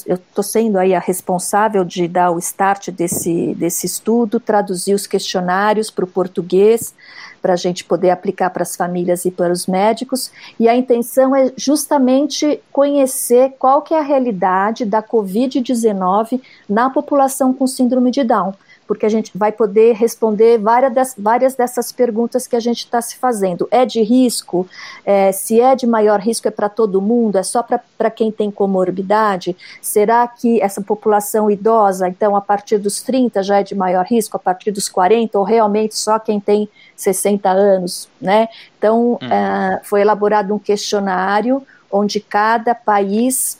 eu 0.06 0.16
estou 0.16 0.42
sendo 0.44 0.78
aí 0.78 0.94
a 0.94 1.00
responsável 1.00 1.84
de 1.84 2.08
dar 2.08 2.30
o 2.32 2.38
start 2.38 2.90
desse 2.90 3.54
desse 3.54 3.86
estudo, 3.86 4.40
traduzir 4.40 4.94
os 4.94 5.06
questionários 5.06 5.90
para 5.90 6.04
o 6.04 6.08
português, 6.08 6.94
para 7.40 7.52
a 7.52 7.56
gente 7.56 7.84
poder 7.84 8.10
aplicar 8.10 8.50
para 8.50 8.62
as 8.62 8.74
famílias 8.74 9.24
e 9.24 9.30
para 9.30 9.52
os 9.52 9.66
médicos. 9.66 10.32
E 10.58 10.68
a 10.68 10.74
intenção 10.74 11.36
é 11.36 11.52
justamente 11.56 12.60
conhecer 12.72 13.54
qual 13.58 13.82
que 13.82 13.94
é 13.94 13.98
a 13.98 14.02
realidade 14.02 14.84
da 14.84 15.02
COVID-19 15.02 16.40
na 16.68 16.90
população 16.90 17.52
com 17.52 17.66
síndrome 17.66 18.10
de 18.10 18.24
Down 18.24 18.54
porque 18.86 19.06
a 19.06 19.08
gente 19.08 19.30
vai 19.34 19.50
poder 19.50 19.94
responder 19.94 20.58
várias, 20.58 21.14
várias 21.16 21.54
dessas 21.54 21.90
perguntas 21.90 22.46
que 22.46 22.56
a 22.56 22.60
gente 22.60 22.80
está 22.80 23.00
se 23.00 23.16
fazendo. 23.16 23.66
É 23.70 23.84
de 23.84 24.02
risco? 24.02 24.66
É, 25.04 25.32
se 25.32 25.60
é 25.60 25.74
de 25.74 25.86
maior 25.86 26.20
risco, 26.20 26.48
é 26.48 26.50
para 26.50 26.68
todo 26.68 27.00
mundo? 27.00 27.36
É 27.36 27.42
só 27.42 27.62
para 27.62 28.10
quem 28.10 28.30
tem 28.30 28.50
comorbidade? 28.50 29.56
Será 29.80 30.26
que 30.28 30.60
essa 30.60 30.82
população 30.82 31.50
idosa, 31.50 32.08
então, 32.08 32.36
a 32.36 32.40
partir 32.40 32.78
dos 32.78 33.02
30 33.02 33.42
já 33.42 33.60
é 33.60 33.62
de 33.62 33.74
maior 33.74 34.04
risco, 34.04 34.36
a 34.36 34.40
partir 34.40 34.70
dos 34.70 34.88
40, 34.88 35.38
ou 35.38 35.44
realmente 35.44 35.96
só 35.96 36.18
quem 36.18 36.38
tem 36.38 36.68
60 36.96 37.50
anos? 37.50 38.08
Né? 38.20 38.48
Então, 38.78 39.18
hum. 39.20 39.26
é, 39.26 39.80
foi 39.84 40.02
elaborado 40.02 40.54
um 40.54 40.58
questionário 40.58 41.62
onde 41.90 42.18
cada 42.20 42.74
país 42.74 43.58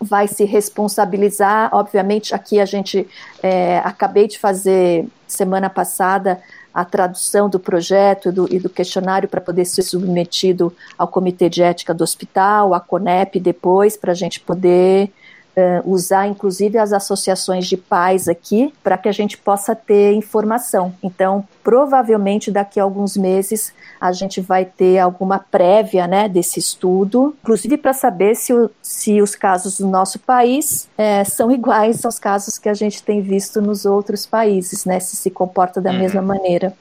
vai 0.00 0.28
se 0.28 0.44
responsabilizar. 0.44 1.70
Obviamente, 1.72 2.34
aqui 2.34 2.60
a 2.60 2.64
gente 2.64 3.06
é, 3.42 3.78
acabei 3.78 4.28
de 4.28 4.38
fazer 4.38 5.06
semana 5.26 5.68
passada 5.68 6.40
a 6.72 6.84
tradução 6.84 7.48
do 7.48 7.58
projeto 7.58 8.30
do, 8.30 8.52
e 8.54 8.58
do 8.58 8.68
questionário 8.68 9.28
para 9.28 9.40
poder 9.40 9.64
ser 9.64 9.82
submetido 9.82 10.72
ao 10.96 11.08
Comitê 11.08 11.48
de 11.48 11.62
Ética 11.62 11.92
do 11.92 12.04
Hospital, 12.04 12.72
à 12.72 12.80
CONEP 12.80 13.40
depois, 13.40 13.96
para 13.96 14.12
a 14.12 14.14
gente 14.14 14.38
poder 14.38 15.10
uh, 15.58 15.90
usar 15.90 16.28
inclusive 16.28 16.78
as 16.78 16.92
associações 16.92 17.66
de 17.66 17.76
pais 17.76 18.28
aqui 18.28 18.72
para 18.82 18.96
que 18.96 19.08
a 19.08 19.12
gente 19.12 19.36
possa 19.36 19.74
ter 19.74 20.12
informação. 20.14 20.94
Então, 21.02 21.44
provavelmente 21.62 22.50
daqui 22.50 22.80
a 22.80 22.82
alguns 22.82 23.16
meses 23.16 23.72
a 24.00 24.12
gente 24.12 24.40
vai 24.40 24.64
ter 24.64 24.98
alguma 24.98 25.38
prévia 25.38 26.06
né, 26.06 26.28
desse 26.28 26.58
estudo, 26.58 27.36
inclusive 27.42 27.76
para 27.76 27.92
saber 27.92 28.34
se, 28.36 28.54
o, 28.54 28.70
se 28.80 29.20
os 29.20 29.34
casos 29.34 29.78
do 29.78 29.88
nosso 29.88 30.18
país 30.20 30.88
é, 30.96 31.24
são 31.24 31.50
iguais 31.50 32.04
aos 32.04 32.18
casos 32.18 32.58
que 32.58 32.68
a 32.68 32.74
gente 32.74 33.02
tem 33.02 33.20
visto 33.20 33.60
nos 33.60 33.84
outros 33.84 34.24
países, 34.24 34.84
né, 34.84 35.00
se 35.00 35.16
se 35.16 35.30
comporta 35.30 35.80
da 35.80 35.90
uhum. 35.90 35.98
mesma 35.98 36.22
maneira. 36.22 36.72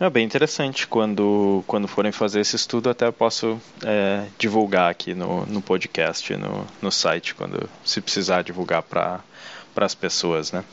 É 0.00 0.10
bem 0.10 0.24
interessante. 0.24 0.86
Quando, 0.86 1.62
quando 1.66 1.86
forem 1.86 2.12
fazer 2.12 2.40
esse 2.40 2.56
estudo, 2.56 2.90
até 2.90 3.10
posso 3.10 3.60
é, 3.84 4.26
divulgar 4.38 4.90
aqui 4.90 5.14
no, 5.14 5.46
no 5.46 5.62
podcast, 5.62 6.34
no, 6.36 6.66
no 6.80 6.90
site, 6.90 7.34
quando 7.34 7.68
se 7.84 8.00
precisar 8.00 8.42
divulgar 8.42 8.82
para 8.82 9.22
as 9.76 9.94
pessoas. 9.94 10.52
Né? 10.52 10.64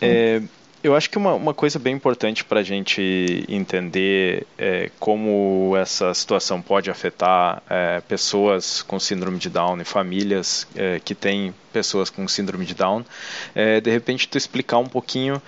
É, 0.00 0.42
eu 0.86 0.94
acho 0.94 1.10
que 1.10 1.18
uma, 1.18 1.34
uma 1.34 1.52
coisa 1.52 1.80
bem 1.80 1.94
importante 1.94 2.44
para 2.44 2.60
a 2.60 2.62
gente 2.62 3.44
entender 3.48 4.46
é, 4.56 4.88
como 5.00 5.74
essa 5.76 6.14
situação 6.14 6.62
pode 6.62 6.88
afetar 6.88 7.60
é, 7.68 8.00
pessoas 8.02 8.82
com 8.82 9.00
síndrome 9.00 9.36
de 9.36 9.50
Down 9.50 9.80
e 9.80 9.84
famílias 9.84 10.64
é, 10.76 11.00
que 11.00 11.12
têm 11.12 11.52
pessoas 11.72 12.08
com 12.08 12.26
síndrome 12.28 12.64
de 12.64 12.72
Down, 12.72 13.04
é, 13.52 13.80
de 13.80 13.90
repente 13.90 14.28
tu 14.28 14.38
explicar 14.38 14.78
um 14.78 14.86
pouquinho 14.86 15.42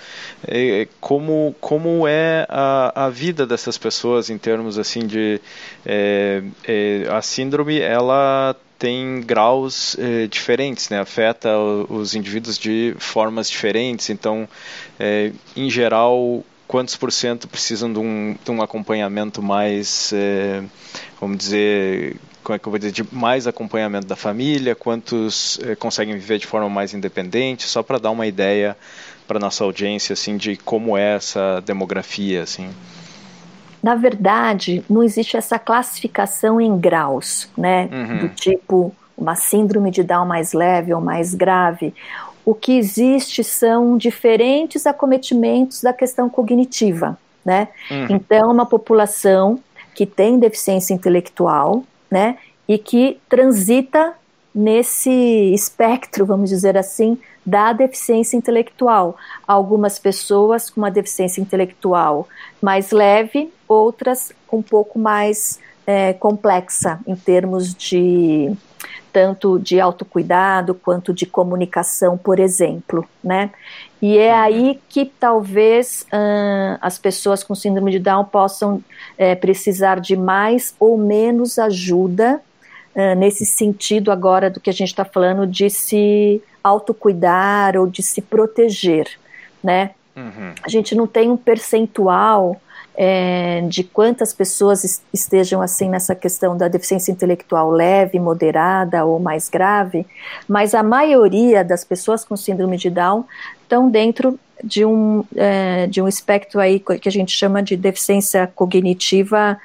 é, 0.47 0.88
como, 1.00 1.54
como 1.61 2.09
é 2.09 2.45
a, 2.49 3.07
a 3.07 3.09
vida 3.09 3.47
dessas 3.47 3.78
pessoas 3.78 4.30
em 4.30 4.38
termos 4.38 4.76
assim 4.76 5.07
de 5.07 5.40
é, 5.87 6.42
a 7.16 7.23
síndrome 7.23 7.80
ela 7.80 8.57
tem 8.78 9.20
graus 9.20 9.97
eh, 9.99 10.26
diferentes, 10.28 10.88
né? 10.88 11.00
afeta 11.00 11.58
os 11.58 12.14
indivíduos 12.14 12.56
de 12.56 12.94
formas 12.99 13.50
diferentes. 13.50 14.08
Então, 14.08 14.49
eh, 15.00 15.32
em 15.56 15.68
geral, 15.68 16.44
quantos 16.66 16.94
por 16.97 17.11
cento 17.11 17.49
precisam 17.49 17.92
de 17.92 17.99
um, 17.99 18.37
de 18.42 18.50
um 18.50 18.62
acompanhamento 18.62 19.42
mais, 19.42 20.12
eh, 20.12 20.62
vamos 21.20 21.38
dizer, 21.38 22.16
como 22.44 22.54
é 22.54 22.58
que 22.58 22.68
eu 22.68 22.70
vou 22.70 22.78
dizer, 22.78 22.92
de 22.92 23.04
mais 23.12 23.47
acompanhamento 23.49 24.06
da 24.06 24.16
família, 24.16 24.75
quantos 24.76 25.58
conseguem 25.78 26.14
viver 26.14 26.38
de 26.38 26.47
forma 26.47 26.68
mais 26.68 26.94
independente, 26.94 27.64
só 27.64 27.82
para 27.82 27.99
dar 27.99 28.11
uma 28.11 28.26
ideia 28.26 28.76
para 29.26 29.38
nossa 29.38 29.64
audiência 29.64 30.14
assim 30.14 30.37
de 30.37 30.56
como 30.56 30.97
é 30.97 31.16
essa 31.16 31.61
demografia 31.61 32.42
assim. 32.42 32.70
Na 33.82 33.94
verdade, 33.94 34.85
não 34.88 35.02
existe 35.02 35.37
essa 35.37 35.58
classificação 35.58 36.61
em 36.61 36.76
graus, 36.78 37.49
né? 37.56 37.88
Uhum. 37.92 38.18
Do 38.18 38.28
tipo 38.30 38.94
uma 39.16 39.35
síndrome 39.35 39.90
de 39.90 40.02
Down 40.02 40.26
mais 40.26 40.52
leve 40.52 40.94
ou 40.94 41.00
mais 41.00 41.35
grave. 41.35 41.92
O 42.44 42.54
que 42.54 42.78
existe 42.78 43.42
são 43.42 43.97
diferentes 43.97 44.87
acometimentos 44.87 45.82
da 45.82 45.92
questão 45.92 46.30
cognitiva, 46.30 47.18
né? 47.44 47.68
Uhum. 47.90 48.06
Então, 48.11 48.50
uma 48.50 48.64
população 48.64 49.58
que 49.94 50.06
tem 50.06 50.38
deficiência 50.38 50.94
intelectual, 50.94 51.82
né? 52.11 52.38
E 52.66 52.78
que 52.78 53.18
transita 53.28 54.14
nesse 54.54 55.11
espectro, 55.52 56.25
vamos 56.25 56.49
dizer 56.49 56.76
assim, 56.76 57.18
da 57.45 57.73
deficiência 57.73 58.37
intelectual. 58.37 59.16
Algumas 59.47 59.99
pessoas 59.99 60.71
com 60.71 60.80
uma 60.80 60.90
deficiência 60.90 61.40
intelectual 61.40 62.28
mais 62.61 62.90
leve, 62.90 63.52
outras 63.66 64.33
um 64.52 64.62
pouco 64.62 64.99
mais 64.99 65.59
é, 65.87 66.12
complexa 66.12 67.00
em 67.07 67.16
termos 67.16 67.75
de 67.75 68.52
tanto 69.12 69.59
de 69.59 69.80
autocuidado 69.80 70.75
quanto 70.75 71.12
de 71.14 71.26
comunicação, 71.26 72.16
por 72.16 72.38
exemplo, 72.38 73.04
né? 73.25 73.50
E 74.00 74.16
é 74.16 74.33
uhum. 74.33 74.40
aí 74.40 74.80
que 74.88 75.07
talvez 75.07 76.07
hum, 76.12 76.78
as 76.80 76.99
pessoas 76.99 77.42
com 77.42 77.54
síndrome 77.54 77.90
de 77.90 77.99
Down 77.99 78.25
possam 78.26 78.83
é, 79.16 79.35
precisar 79.35 79.99
de 79.99 80.14
mais 80.14 80.75
ou 80.78 80.97
menos 80.97 81.59
ajuda 81.59 82.40
nesse 83.14 83.46
sentido 83.46 84.10
agora 84.10 84.50
do 84.50 84.60
que 84.60 84.70
a 84.70 84.72
gente 84.72 84.88
está 84.88 85.04
falando 85.04 85.46
de 85.46 85.70
se 85.70 86.42
autocuidar 86.62 87.76
ou 87.76 87.86
de 87.86 88.02
se 88.02 88.20
proteger, 88.20 89.08
né? 89.62 89.90
Uhum. 90.16 90.52
A 90.62 90.68
gente 90.68 90.94
não 90.94 91.06
tem 91.06 91.30
um 91.30 91.36
percentual 91.36 92.60
é, 92.96 93.60
de 93.68 93.84
quantas 93.84 94.32
pessoas 94.34 95.00
estejam 95.14 95.62
assim 95.62 95.88
nessa 95.88 96.16
questão 96.16 96.56
da 96.56 96.66
deficiência 96.66 97.12
intelectual 97.12 97.70
leve, 97.70 98.18
moderada 98.18 99.04
ou 99.04 99.20
mais 99.20 99.48
grave, 99.48 100.04
mas 100.48 100.74
a 100.74 100.82
maioria 100.82 101.62
das 101.62 101.84
pessoas 101.84 102.24
com 102.24 102.36
síndrome 102.36 102.76
de 102.76 102.90
Down 102.90 103.24
estão 103.62 103.88
dentro 103.88 104.36
de 104.64 104.84
um, 104.84 105.22
é, 105.36 105.86
de 105.86 106.02
um 106.02 106.08
espectro 106.08 106.58
aí 106.58 106.80
que 106.80 107.08
a 107.08 107.12
gente 107.12 107.30
chama 107.30 107.62
de 107.62 107.76
deficiência 107.76 108.50
cognitiva 108.52 109.56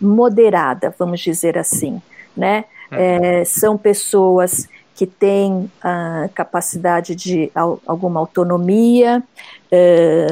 moderada, 0.00 0.94
vamos 0.98 1.20
dizer 1.20 1.58
assim, 1.58 2.00
né? 2.34 2.64
É, 2.90 3.44
são 3.44 3.76
pessoas 3.76 4.68
que 4.94 5.06
têm 5.06 5.70
a 5.80 6.28
capacidade 6.34 7.14
de 7.14 7.50
alguma 7.86 8.18
autonomia. 8.18 9.22
É, 9.70 10.26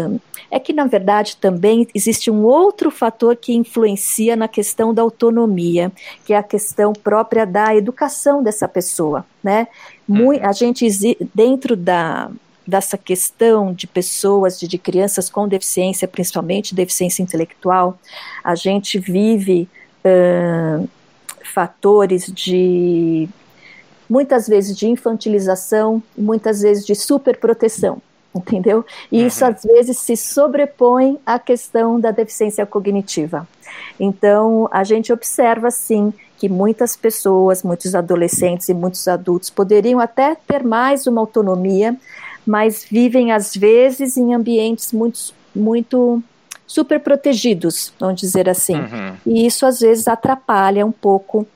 é 0.50 0.58
que, 0.58 0.72
na 0.72 0.86
verdade, 0.86 1.36
também 1.36 1.86
existe 1.94 2.30
um 2.30 2.44
outro 2.44 2.90
fator 2.90 3.36
que 3.36 3.54
influencia 3.54 4.34
na 4.34 4.48
questão 4.48 4.92
da 4.92 5.02
autonomia, 5.02 5.92
que 6.24 6.32
é 6.32 6.36
a 6.36 6.42
questão 6.42 6.92
própria 6.92 7.44
da 7.44 7.74
educação 7.74 8.42
dessa 8.42 8.66
pessoa. 8.66 9.24
Né? 9.42 9.68
Muito, 10.06 10.42
uhum. 10.42 10.48
a 10.48 10.52
gente, 10.52 10.88
dentro 11.34 11.76
da, 11.76 12.30
dessa 12.66 12.98
questão 12.98 13.72
de 13.72 13.86
pessoas, 13.86 14.58
de, 14.58 14.66
de, 14.66 14.78
crianças 14.78 15.30
com 15.30 15.46
deficiência, 15.46 16.08
principalmente 16.08 16.74
deficiência 16.74 17.22
intelectual, 17.22 17.98
a 18.42 18.54
gente 18.54 18.98
vive 18.98 19.68
uh, 20.04 20.88
fatores 21.56 22.26
de 22.26 23.26
muitas 24.10 24.46
vezes 24.46 24.76
de 24.76 24.86
infantilização, 24.86 26.02
muitas 26.16 26.60
vezes 26.60 26.84
de 26.84 26.94
superproteção. 26.94 28.02
entendeu? 28.34 28.84
E 29.10 29.22
uhum. 29.22 29.26
isso 29.26 29.42
às 29.42 29.62
vezes 29.62 29.96
se 29.96 30.14
sobrepõe 30.14 31.18
à 31.24 31.38
questão 31.38 31.98
da 31.98 32.10
deficiência 32.10 32.66
cognitiva. 32.66 33.48
Então, 33.98 34.68
a 34.70 34.84
gente 34.84 35.10
observa 35.10 35.70
sim 35.70 36.12
que 36.36 36.46
muitas 36.46 36.94
pessoas, 36.94 37.62
muitos 37.62 37.94
adolescentes 37.94 38.68
e 38.68 38.74
muitos 38.74 39.08
adultos 39.08 39.48
poderiam 39.48 39.98
até 39.98 40.34
ter 40.34 40.62
mais 40.62 41.06
uma 41.06 41.22
autonomia, 41.22 41.96
mas 42.46 42.84
vivem 42.84 43.32
às 43.32 43.56
vezes 43.56 44.18
em 44.18 44.34
ambientes 44.34 44.92
muito, 44.92 45.32
muito 45.54 46.22
super 46.66 47.00
protegidos, 47.00 47.92
vamos 47.98 48.20
dizer 48.20 48.48
assim. 48.48 48.76
Uhum. 48.76 49.16
E 49.26 49.46
isso 49.46 49.64
às 49.64 49.80
vezes 49.80 50.08
atrapalha 50.08 50.84
um 50.84 50.92
pouco 50.92 51.46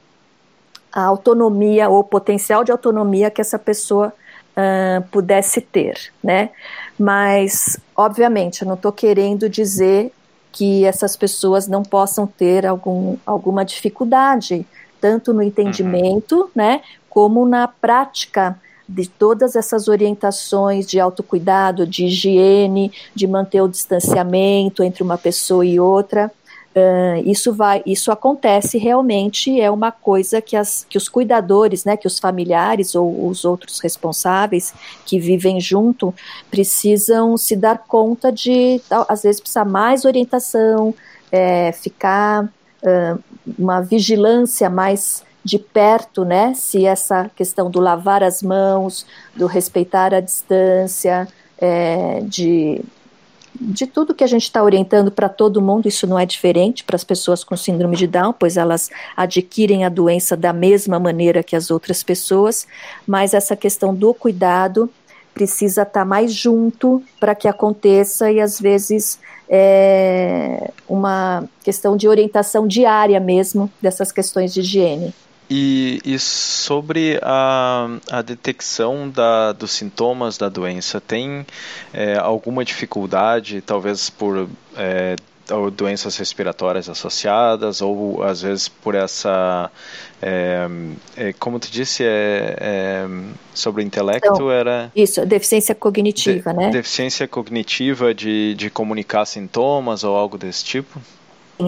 a 0.92 1.02
autonomia 1.02 1.88
ou 1.88 2.00
o 2.00 2.04
potencial 2.04 2.64
de 2.64 2.72
autonomia 2.72 3.30
que 3.30 3.40
essa 3.40 3.58
pessoa 3.58 4.12
uh, 4.56 5.02
pudesse 5.10 5.60
ter, 5.60 6.12
né? 6.22 6.50
Mas, 6.98 7.78
obviamente, 7.96 8.62
eu 8.62 8.68
não 8.68 8.74
estou 8.74 8.92
querendo 8.92 9.48
dizer 9.48 10.12
que 10.52 10.84
essas 10.84 11.16
pessoas 11.16 11.68
não 11.68 11.82
possam 11.82 12.26
ter 12.26 12.66
algum, 12.66 13.16
alguma 13.24 13.64
dificuldade, 13.64 14.66
tanto 15.00 15.32
no 15.32 15.42
entendimento, 15.42 16.42
uhum. 16.42 16.50
né, 16.54 16.82
como 17.08 17.46
na 17.46 17.66
prática 17.68 18.58
de 18.90 19.08
todas 19.08 19.54
essas 19.54 19.86
orientações 19.86 20.86
de 20.86 20.98
autocuidado, 20.98 21.86
de 21.86 22.06
higiene, 22.06 22.92
de 23.14 23.26
manter 23.26 23.62
o 23.62 23.68
distanciamento 23.68 24.82
entre 24.82 25.02
uma 25.02 25.16
pessoa 25.16 25.64
e 25.64 25.78
outra. 25.78 26.30
Uh, 26.74 27.28
isso 27.28 27.52
vai, 27.52 27.82
isso 27.84 28.12
acontece 28.12 28.78
realmente 28.78 29.60
é 29.60 29.68
uma 29.70 29.90
coisa 29.90 30.40
que, 30.40 30.56
as, 30.56 30.86
que 30.88 30.96
os 30.96 31.08
cuidadores, 31.08 31.84
né, 31.84 31.96
que 31.96 32.06
os 32.06 32.18
familiares 32.18 32.94
ou 32.94 33.26
os 33.26 33.44
outros 33.44 33.80
responsáveis 33.80 34.72
que 35.04 35.18
vivem 35.18 35.60
junto 35.60 36.14
precisam 36.48 37.36
se 37.36 37.56
dar 37.56 37.78
conta 37.78 38.30
de, 38.30 38.80
às 39.08 39.22
vezes 39.22 39.40
precisa 39.40 39.64
mais 39.64 40.04
orientação, 40.04 40.94
é, 41.32 41.72
ficar 41.72 42.44
uh, 42.44 43.18
uma 43.58 43.80
vigilância 43.80 44.70
mais 44.70 45.24
de 45.44 45.58
perto, 45.58 46.24
né, 46.24 46.52
se 46.54 46.84
essa 46.84 47.30
questão 47.34 47.70
do 47.70 47.80
lavar 47.80 48.22
as 48.22 48.42
mãos, 48.42 49.06
do 49.34 49.46
respeitar 49.46 50.12
a 50.12 50.20
distância, 50.20 51.26
é, 51.58 52.20
de 52.22 52.82
de 53.60 53.86
tudo 53.86 54.14
que 54.14 54.24
a 54.24 54.26
gente 54.26 54.44
está 54.44 54.62
orientando 54.62 55.10
para 55.10 55.28
todo 55.28 55.60
mundo, 55.60 55.86
isso 55.86 56.06
não 56.06 56.18
é 56.18 56.24
diferente 56.24 56.84
para 56.84 56.96
as 56.96 57.04
pessoas 57.04 57.44
com 57.44 57.56
síndrome 57.56 57.96
de 57.96 58.06
Down, 58.06 58.32
pois 58.32 58.56
elas 58.56 58.88
adquirem 59.16 59.84
a 59.84 59.88
doença 59.88 60.36
da 60.36 60.52
mesma 60.52 60.98
maneira 60.98 61.42
que 61.42 61.54
as 61.54 61.70
outras 61.70 62.02
pessoas, 62.02 62.66
mas 63.06 63.34
essa 63.34 63.54
questão 63.54 63.94
do 63.94 64.14
cuidado 64.14 64.88
precisa 65.34 65.82
estar 65.82 66.00
tá 66.00 66.04
mais 66.04 66.32
junto 66.32 67.02
para 67.18 67.34
que 67.34 67.48
aconteça 67.48 68.30
e 68.30 68.40
às 68.40 68.58
vezes 68.58 69.18
é 69.48 70.70
uma 70.88 71.44
questão 71.62 71.96
de 71.96 72.08
orientação 72.08 72.66
diária 72.66 73.18
mesmo 73.18 73.70
dessas 73.80 74.12
questões 74.12 74.54
de 74.54 74.60
higiene. 74.60 75.12
E, 75.52 76.00
e 76.04 76.16
sobre 76.16 77.18
a, 77.20 77.88
a 78.08 78.22
detecção 78.22 79.10
da, 79.10 79.50
dos 79.50 79.72
sintomas 79.72 80.38
da 80.38 80.48
doença, 80.48 81.00
tem 81.00 81.44
é, 81.92 82.16
alguma 82.16 82.64
dificuldade, 82.64 83.60
talvez 83.60 84.08
por 84.08 84.48
é, 84.76 85.16
doenças 85.72 86.16
respiratórias 86.16 86.88
associadas, 86.88 87.82
ou 87.82 88.22
às 88.22 88.42
vezes 88.42 88.68
por 88.68 88.94
essa. 88.94 89.70
É, 90.22 90.68
é, 91.16 91.32
como 91.32 91.58
tu 91.58 91.68
disse, 91.68 92.04
é, 92.04 92.56
é 92.60 93.08
sobre 93.52 93.82
o 93.82 93.84
intelecto 93.84 94.28
então, 94.32 94.50
era. 94.52 94.92
Isso, 94.94 95.26
deficiência 95.26 95.74
cognitiva, 95.74 96.52
de, 96.52 96.58
né? 96.58 96.70
Deficiência 96.70 97.26
cognitiva 97.26 98.14
de, 98.14 98.54
de 98.54 98.70
comunicar 98.70 99.24
sintomas 99.24 100.04
ou 100.04 100.16
algo 100.16 100.38
desse 100.38 100.64
tipo? 100.64 101.00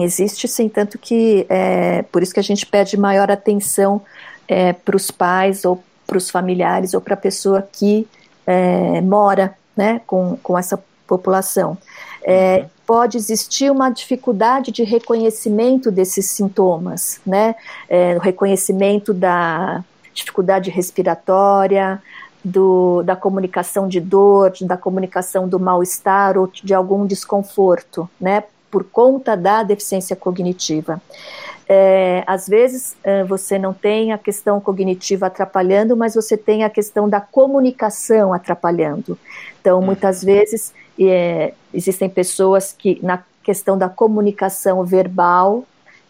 Existe 0.01 0.47
sim, 0.47 0.69
tanto 0.69 0.97
que 0.97 1.45
é 1.49 2.03
por 2.03 2.23
isso 2.23 2.33
que 2.33 2.39
a 2.39 2.43
gente 2.43 2.65
pede 2.65 2.97
maior 2.97 3.29
atenção 3.29 4.01
é, 4.47 4.73
para 4.73 4.95
os 4.95 5.11
pais 5.11 5.65
ou 5.65 5.83
para 6.07 6.17
os 6.17 6.29
familiares 6.29 6.93
ou 6.93 7.01
para 7.01 7.13
a 7.13 7.17
pessoa 7.17 7.67
que 7.71 8.07
é, 8.45 9.01
mora 9.01 9.55
né, 9.75 10.01
com, 10.07 10.37
com 10.41 10.57
essa 10.57 10.81
população. 11.07 11.77
É, 12.23 12.59
uhum. 12.59 12.69
Pode 12.85 13.17
existir 13.17 13.71
uma 13.71 13.89
dificuldade 13.89 14.71
de 14.71 14.83
reconhecimento 14.83 15.89
desses 15.89 16.25
sintomas, 16.29 17.19
né? 17.25 17.55
É, 17.87 18.15
o 18.15 18.19
reconhecimento 18.19 19.13
da 19.13 19.83
dificuldade 20.13 20.69
respiratória, 20.69 22.01
do, 22.43 23.01
da 23.03 23.15
comunicação 23.15 23.87
de 23.87 24.01
dor, 24.01 24.53
da 24.61 24.75
comunicação 24.75 25.47
do 25.47 25.59
mal-estar 25.59 26.37
ou 26.37 26.47
de 26.47 26.73
algum 26.73 27.05
desconforto, 27.05 28.09
né? 28.19 28.43
Por 28.73 28.83
conta 28.85 29.37
da 29.37 29.61
deficiência 29.61 30.15
cognitiva. 30.15 30.99
É, 31.69 32.23
às 32.25 32.47
vezes 32.47 32.95
é, 33.03 33.23
você 33.23 33.59
não 33.59 33.71
tem 33.71 34.11
a 34.11 34.17
questão 34.17 34.59
cognitiva 34.59 35.27
atrapalhando, 35.27 35.95
mas 35.95 36.15
você 36.15 36.35
tem 36.35 36.63
a 36.63 36.71
questão 36.71 37.07
da 37.07 37.21
comunicação 37.21 38.33
atrapalhando. 38.33 39.15
Então, 39.61 39.77
uhum. 39.77 39.85
muitas 39.85 40.23
vezes 40.23 40.73
é, 40.99 41.53
existem 41.71 42.09
pessoas 42.09 42.73
que, 42.75 42.99
na 43.03 43.23
questão 43.43 43.77
da 43.77 43.89
comunicação 43.89 44.83
verbal, 44.83 45.63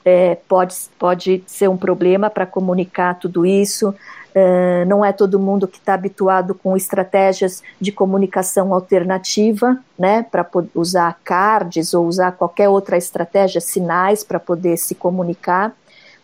é, 0.05 0.35
pode, 0.47 0.73
pode 0.97 1.43
ser 1.45 1.67
um 1.69 1.75
problema 1.75 2.29
para 2.29 2.45
comunicar 2.45 3.19
tudo 3.19 3.45
isso. 3.45 3.93
Uh, 4.35 4.83
não 4.87 5.05
é 5.05 5.13
todo 5.13 5.39
mundo 5.39 5.67
que 5.67 5.77
está 5.77 5.93
habituado 5.93 6.55
com 6.55 6.75
estratégias 6.75 7.61
de 7.79 7.91
comunicação 7.91 8.73
alternativa, 8.73 9.77
né, 9.97 10.23
para 10.23 10.43
usar 10.73 11.19
cards 11.23 11.93
ou 11.93 12.07
usar 12.07 12.31
qualquer 12.31 12.67
outra 12.67 12.97
estratégia, 12.97 13.61
sinais 13.61 14.23
para 14.23 14.39
poder 14.39 14.77
se 14.77 14.95
comunicar, 14.95 15.75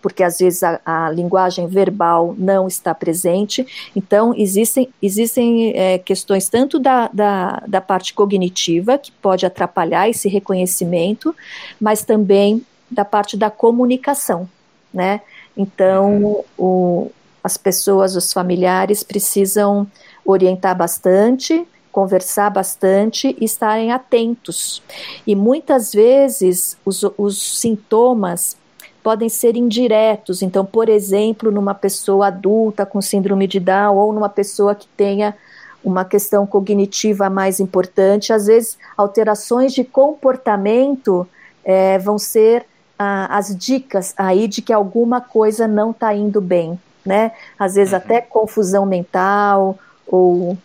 porque 0.02 0.24
às 0.24 0.39
vezes 0.39 0.63
a, 0.63 0.80
a, 0.86 1.10
linguagem 1.12 1.67
verbal 1.67 2.34
não 2.38 2.67
está 2.67 2.95
presente. 2.95 3.67
Então, 3.95 4.34
existem, 4.36 4.89
existem 5.02 5.74
é, 5.76 5.98
questões 6.00 6.50
tanto 6.50 6.80
da, 6.80 7.10
da, 7.13 7.63
da 7.67 7.82
parte 7.82 8.13
cognitiva, 8.13 8.98
que 8.98 9.12
pode 9.12 9.45
atrapalhar 9.45 10.10
esse 10.10 10.28
reconhecimento, 10.28 11.36
mas 11.80 12.04
também 12.04 12.65
da 12.89 13.06
parte 13.06 13.38
da 13.38 13.52
comunicação, 13.52 14.50
né? 14.91 15.22
Então, 15.56 16.43
o, 16.58 17.12
as 17.43 17.58
pessoas, 17.58 18.15
os 18.15 18.34
familiares 18.34 19.04
precisam 19.04 19.88
orientar 20.25 20.75
bastante, 20.75 21.65
conversar 21.91 22.49
bastante 22.49 23.36
e 23.39 23.45
estarem 23.45 23.91
atentos. 23.91 24.82
E 25.25 25.36
muitas 25.36 25.91
vezes 25.91 26.78
os, 26.86 27.04
os 27.17 27.60
sintomas 27.60 28.58
podem 29.02 29.30
ser 29.30 29.56
indiretos. 29.56 30.41
Então, 30.41 30.65
por 30.65 30.89
exemplo, 30.89 31.52
numa 31.52 31.73
pessoa 31.73 32.28
adulta 32.28 32.86
com 32.86 33.02
síndrome 33.02 33.47
de 33.47 33.60
Down 33.60 33.95
ou 33.95 34.13
numa 34.13 34.30
pessoa 34.30 34.75
que 34.75 34.88
tenha 34.95 35.36
uma 35.84 36.04
questão 36.04 36.45
cognitiva 36.45 37.30
mais 37.30 37.60
importante, 37.60 38.34
às 38.34 38.47
vezes 38.47 38.78
alterações 38.97 39.73
de 39.73 39.86
comportamento 39.86 41.25
é, 41.63 41.97
vão 41.97 42.19
ser 42.19 42.65
ah, 42.97 43.38
as 43.38 43.56
dicas 43.56 44.13
aí 44.17 44.45
de 44.45 44.62
que 44.62 44.73
alguma 44.73 45.21
coisa 45.21 45.67
não 45.67 45.91
está 45.91 46.13
indo 46.13 46.41
bem 46.41 46.78
né? 47.05 47.31
Às 47.57 47.75
vezes 47.75 47.93
uhum. 47.93 47.99
até 47.99 48.21
confusão 48.21 48.85
mental 48.85 49.77
ou 50.05 50.57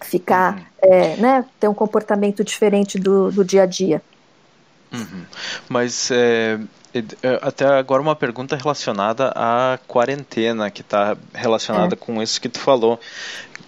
ficar, 0.00 0.54
uhum. 0.54 0.64
é, 0.82 1.16
né? 1.16 1.44
Ter 1.58 1.68
um 1.68 1.74
comportamento 1.74 2.44
diferente 2.44 2.98
do, 2.98 3.30
do 3.30 3.44
dia 3.44 3.62
a 3.62 3.66
dia. 3.66 4.02
Uhum. 4.92 5.24
Mas 5.68 6.10
é, 6.10 6.58
é 6.94 7.38
até 7.42 7.66
agora 7.66 8.00
uma 8.00 8.16
pergunta 8.16 8.56
relacionada 8.56 9.32
à 9.34 9.78
quarentena, 9.86 10.70
que 10.70 10.80
está 10.80 11.16
relacionada 11.34 11.94
é. 11.94 11.96
com 11.96 12.22
isso 12.22 12.40
que 12.40 12.48
tu 12.48 12.58
falou 12.58 12.98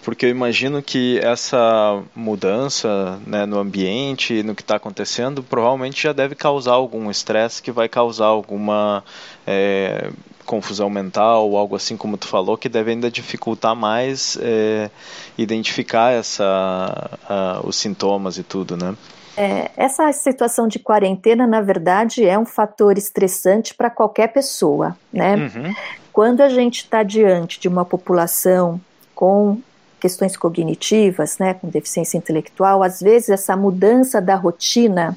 porque 0.03 0.25
eu 0.25 0.29
imagino 0.29 0.81
que 0.81 1.19
essa 1.19 2.01
mudança 2.15 3.19
né, 3.25 3.45
no 3.45 3.59
ambiente, 3.59 4.41
no 4.43 4.55
que 4.55 4.61
está 4.61 4.75
acontecendo, 4.75 5.43
provavelmente 5.43 6.01
já 6.01 6.11
deve 6.11 6.33
causar 6.35 6.73
algum 6.73 7.09
estresse 7.09 7.61
que 7.61 7.71
vai 7.71 7.87
causar 7.87 8.25
alguma 8.25 9.03
é, 9.45 10.09
confusão 10.51 10.89
mental 10.89 11.49
ou 11.49 11.57
algo 11.57 11.77
assim 11.77 11.95
como 11.95 12.17
tu 12.17 12.27
falou, 12.27 12.57
que 12.57 12.67
deve 12.67 12.91
ainda 12.91 13.09
dificultar 13.09 13.73
mais 13.73 14.37
é, 14.41 14.89
identificar 15.37 16.11
essa, 16.11 17.17
a, 17.29 17.61
os 17.63 17.77
sintomas 17.77 18.37
e 18.37 18.43
tudo, 18.43 18.75
né? 18.75 18.93
É, 19.37 19.71
essa 19.77 20.11
situação 20.11 20.67
de 20.67 20.77
quarentena, 20.77 21.47
na 21.47 21.61
verdade, 21.61 22.25
é 22.25 22.37
um 22.37 22.45
fator 22.45 22.97
estressante 22.97 23.73
para 23.73 23.89
qualquer 23.89 24.27
pessoa, 24.27 24.97
né? 25.11 25.35
Uhum. 25.35 25.73
Quando 26.11 26.41
a 26.41 26.49
gente 26.49 26.79
está 26.83 27.01
diante 27.01 27.57
de 27.57 27.69
uma 27.69 27.85
população 27.85 28.79
com 29.15 29.57
questões 30.01 30.35
cognitivas, 30.35 31.37
né, 31.37 31.53
com 31.53 31.69
deficiência 31.69 32.17
intelectual, 32.17 32.83
às 32.83 32.99
vezes 32.99 33.29
essa 33.29 33.55
mudança 33.55 34.19
da 34.19 34.35
rotina, 34.35 35.15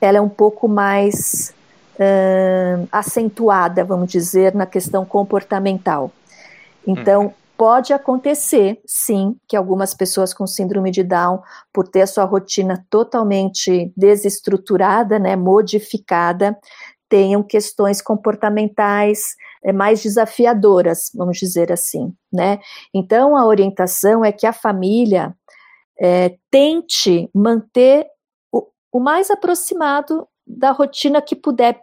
ela 0.00 0.18
é 0.18 0.20
um 0.20 0.30
pouco 0.30 0.66
mais 0.66 1.53
uh, 1.94 2.88
acentuada, 2.90 3.84
vamos 3.84 4.10
dizer, 4.10 4.54
na 4.54 4.66
questão 4.66 5.04
comportamental. 5.04 6.10
Então, 6.86 7.32
Pode 7.56 7.92
acontecer, 7.92 8.80
sim, 8.84 9.36
que 9.46 9.56
algumas 9.56 9.94
pessoas 9.94 10.34
com 10.34 10.44
síndrome 10.44 10.90
de 10.90 11.04
Down, 11.04 11.40
por 11.72 11.86
ter 11.86 12.02
a 12.02 12.06
sua 12.06 12.24
rotina 12.24 12.84
totalmente 12.90 13.92
desestruturada, 13.96 15.20
né, 15.20 15.36
modificada, 15.36 16.58
tenham 17.08 17.44
questões 17.44 18.02
comportamentais 18.02 19.36
é, 19.62 19.72
mais 19.72 20.02
desafiadoras, 20.02 21.12
vamos 21.14 21.38
dizer 21.38 21.70
assim, 21.70 22.12
né? 22.32 22.58
Então, 22.92 23.36
a 23.36 23.46
orientação 23.46 24.24
é 24.24 24.32
que 24.32 24.48
a 24.48 24.52
família 24.52 25.32
é, 25.96 26.36
tente 26.50 27.30
manter 27.32 28.04
o, 28.50 28.66
o 28.90 28.98
mais 28.98 29.30
aproximado 29.30 30.26
da 30.46 30.72
rotina 30.72 31.22
que 31.22 31.34
puder, 31.34 31.80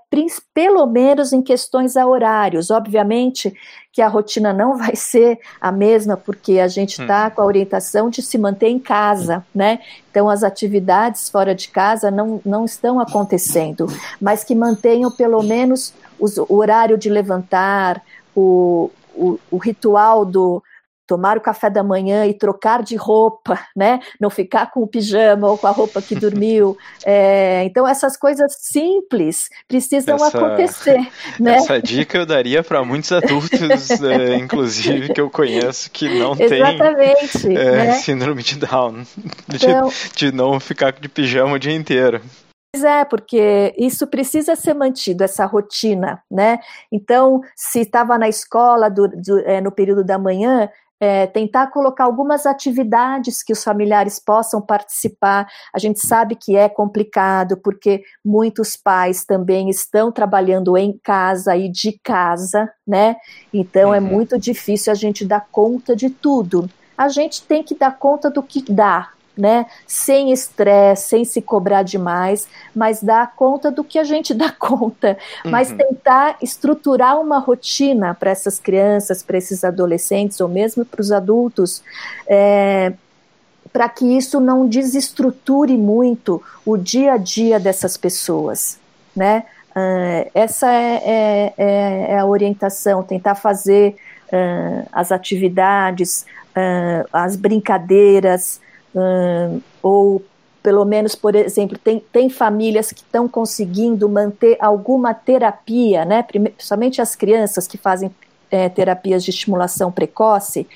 pelo 0.54 0.86
menos 0.86 1.34
em 1.34 1.41
questões 1.41 1.97
a 1.97 2.06
horários. 2.06 2.69
Obviamente 2.69 3.54
que 3.91 4.02
a 4.02 4.08
rotina 4.08 4.54
não 4.54 4.78
vai 4.78 4.95
ser 4.95 5.39
a 5.60 5.71
mesma, 5.71 6.15
porque 6.15 6.60
a 6.60 6.67
gente 6.67 7.02
está 7.02 7.28
hum. 7.28 7.32
com 7.32 7.41
a 7.41 7.45
orientação 7.45 8.10
de 8.10 8.21
se 8.21 8.38
manter 8.38 8.69
em 8.69 8.80
casa, 8.80 9.45
né? 9.54 9.80
Então 10.10 10.30
as 10.30 10.43
atividades 10.43 11.30
fora 11.30 11.56
de 11.56 11.69
casa 11.69 12.12
não, 12.12 12.39
não 12.45 12.65
estão 12.65 13.00
acontecendo, 13.00 13.88
mas 14.19 14.43
que 14.43 14.54
mantenham 14.54 15.12
pelo 15.12 15.41
menos 15.41 15.93
os, 16.19 16.38
o 16.38 16.56
horário 16.56 16.97
de 16.97 17.10
levantar, 17.10 18.02
o, 18.36 18.91
o, 19.15 19.39
o 19.50 19.58
ritual 19.58 20.24
do, 20.24 20.63
tomar 21.12 21.38
o 21.38 21.41
café 21.41 21.69
da 21.69 21.84
manhã 21.84 22.26
e 22.26 22.34
trocar 22.34 22.82
de 22.82 22.95
roupa, 22.95 23.60
né? 23.76 24.00
Não 24.17 24.30
ficar 24.30 24.71
com 24.71 24.82
o 24.82 24.88
pijama 24.88 25.50
ou 25.50 25.58
com 25.58 25.67
a 25.67 25.71
roupa 25.71 26.02
que 26.02 26.15
dormiu. 26.15 26.78
É, 27.04 27.63
então 27.63 27.88
essas 27.88 28.15
coisas 28.15 28.56
simples 28.60 29.50
precisam 29.67 30.15
essa, 30.15 30.38
acontecer, 30.38 31.00
né? 31.39 31.56
Essa 31.56 31.82
dica 31.82 32.19
eu 32.19 32.26
daria 32.26 32.63
para 32.63 32.84
muitos 32.84 33.12
adultos, 33.12 33.52
é, 34.02 34.36
inclusive 34.36 35.12
que 35.12 35.19
eu 35.19 35.30
conheço 35.30 35.89
que 35.89 36.08
não 36.19 36.36
têm 36.36 36.62
é, 36.62 37.56
né? 37.56 37.91
síndrome 37.93 38.43
de 38.43 38.58
Down, 38.58 39.04
de, 39.47 39.65
então, 39.65 39.91
de 40.15 40.32
não 40.32 40.60
ficar 40.60 40.91
de 40.91 41.10
pijama 41.10 41.56
o 41.56 41.60
dia 41.60 41.74
inteiro. 41.74 42.21
Pois 42.74 42.86
é, 42.86 43.04
porque 43.04 43.76
isso 43.78 44.08
precisa 44.08 44.56
ser 44.56 44.74
mantido, 44.74 45.26
essa 45.26 45.45
rotina, 45.45 46.24
né? 46.32 46.58
Então, 46.89 47.41
se 47.54 47.82
estava 47.82 48.17
na 48.17 48.30
escola 48.30 48.89
do, 48.89 49.10
do, 49.10 49.39
é, 49.39 49.60
no 49.60 49.74
período 49.74 50.06
da 50.06 50.17
manhã, 50.17 50.69
é, 51.02 51.26
tentar 51.26 51.68
colocar 51.72 52.04
algumas 52.04 52.46
atividades 52.46 53.42
que 53.42 53.52
os 53.52 53.64
familiares 53.64 54.20
possam 54.20 54.62
participar. 54.62 55.48
A 55.74 55.80
gente 55.80 56.00
sabe 56.00 56.36
que 56.36 56.56
é 56.56 56.70
complicado, 56.70 57.58
porque 57.58 58.04
muitos 58.24 58.78
pais 58.78 59.26
também 59.26 59.68
estão 59.68 60.12
trabalhando 60.12 60.78
em 60.78 60.96
casa 61.04 61.58
e 61.58 61.68
de 61.68 62.00
casa, 62.04 62.72
né? 62.88 63.16
Então 63.52 63.92
é 63.96 64.00
uhum. 64.00 64.08
é 64.08 64.12
muito 64.12 64.38
difícil 64.38 64.92
a 64.92 64.96
gente 64.96 65.26
dar 65.26 65.48
conta 65.52 65.96
de 65.96 66.12
tudo. 66.12 66.70
A 66.96 67.10
gente 67.10 67.42
tem 67.42 67.64
que 67.64 67.74
dar 67.74 67.98
conta 67.98 68.30
do 68.30 68.44
que 68.44 68.72
dá, 68.72 69.10
né? 69.38 69.65
Sem 69.88 70.32
estresse, 70.32 71.10
sem 71.10 71.26
se 71.26 71.41
cobrar 71.41 71.84
demais, 71.84 72.48
mas 72.76 73.02
dar 73.02 73.34
conta 73.36 73.72
do 73.72 73.84
que 73.84 73.98
a 73.98 74.04
gente 74.04 74.34
dá 74.36 74.52
conta. 74.52 75.17
Uhum. 75.44 75.52
Mas 75.52 75.72
tentar 75.72 76.38
estruturar 76.41 77.20
uma 77.20 77.39
rotina 77.39 78.13
para 78.13 78.32
essas 78.32 78.60
crianças, 78.60 79.24
para 79.24 79.38
esses 79.38 79.63
adolescentes, 79.63 80.39
ou 80.41 80.48
mesmo 80.48 80.86
para 80.86 81.02
os 81.02 81.12
adultos, 81.12 81.84
é, 82.28 82.94
para 83.72 83.88
que 83.88 84.06
isso 84.17 84.39
não 84.39 84.67
desestruture 84.67 85.78
muito 85.78 86.41
o 86.65 86.78
dia 86.78 87.13
a 87.13 87.17
dia 87.17 87.60
dessas 87.60 87.96
pessoas, 87.98 88.80
né? 89.15 89.46
Uh, 89.72 90.30
essa 90.36 90.70
é, 90.70 90.96
é, 90.96 91.54
é, 91.58 92.12
é, 92.12 92.20
a 92.20 92.26
orientação, 92.26 93.02
tentar 93.04 93.36
fazer 93.36 93.96
uh, 94.28 94.86
as 94.91 95.13
atividades, 95.13 96.26
uh, 96.50 97.08
as 97.13 97.38
brincadeiras, 97.38 98.60
ou 99.82 100.21
pelo 100.62 100.86
menos, 100.86 101.15
por 101.15 101.36
exemplo, 101.36 101.77
tem, 101.77 102.04
tem 102.12 102.30
famílias 102.30 102.91
que 102.91 103.01
estão 103.01 103.27
conseguindo 103.27 104.08
manter 104.08 104.58
alguma 104.60 105.13
terapia, 105.13 106.06
né? 106.06 106.23
Principalmente 106.23 107.01
as 107.01 107.15
crianças 107.15 107.67
que 107.67 107.77
fazem 107.77 108.12
é, 108.51 108.69
terapias 108.69 109.23
de 109.23 109.32
estimulação 109.32 109.91
precoce, 109.91 110.67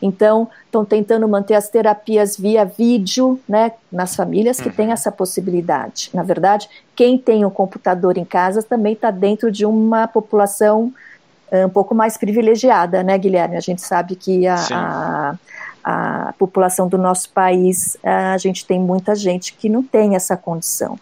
então 0.00 0.48
estão 0.64 0.84
tentando 0.84 1.28
manter 1.28 1.54
as 1.54 1.68
terapias 1.68 2.36
via 2.36 2.64
vídeo, 2.64 3.38
né? 3.46 3.72
Nas 3.92 4.16
famílias 4.16 4.60
que 4.60 4.68
uhum. 4.68 4.74
têm 4.74 4.92
essa 4.92 5.12
possibilidade. 5.12 6.10
Na 6.14 6.22
verdade, 6.22 6.68
quem 6.96 7.18
tem 7.18 7.44
um 7.44 7.50
computador 7.50 8.16
em 8.16 8.24
casa 8.24 8.62
também 8.62 8.94
está 8.94 9.10
dentro 9.10 9.50
de 9.52 9.66
uma 9.66 10.06
população 10.06 10.92
um 11.52 11.68
pouco 11.68 11.94
mais 11.94 12.16
privilegiada, 12.16 13.04
né, 13.04 13.16
Guilherme? 13.16 13.56
A 13.56 13.60
gente 13.60 13.80
sabe 13.80 14.16
que 14.16 14.44
a, 14.44 14.56
a 14.72 15.34
a 15.84 16.32
população 16.38 16.88
do 16.88 16.96
nosso 16.96 17.28
país, 17.30 17.96
a 18.02 18.38
gente 18.38 18.64
tem 18.64 18.80
muita 18.80 19.14
gente 19.14 19.52
que 19.52 19.68
não 19.68 19.82
tem 19.82 20.16
essa 20.16 20.36
condição. 20.36 20.94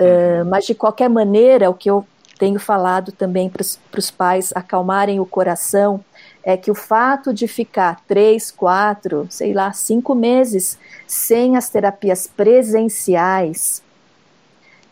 Uh, 0.00 0.44
mas, 0.48 0.64
de 0.64 0.74
qualquer 0.74 1.10
maneira, 1.10 1.68
o 1.68 1.74
que 1.74 1.90
eu 1.90 2.06
tenho 2.38 2.58
falado 2.58 3.12
também 3.12 3.48
para 3.50 3.62
os 3.62 4.10
pais 4.10 4.50
acalmarem 4.54 5.20
o 5.20 5.26
coração 5.26 6.02
é 6.42 6.56
que 6.56 6.70
o 6.70 6.74
fato 6.74 7.32
de 7.32 7.46
ficar 7.46 8.00
três, 8.08 8.50
quatro, 8.50 9.26
sei 9.30 9.52
lá, 9.52 9.72
cinco 9.72 10.14
meses 10.14 10.78
sem 11.06 11.56
as 11.56 11.68
terapias 11.68 12.26
presenciais 12.26 13.83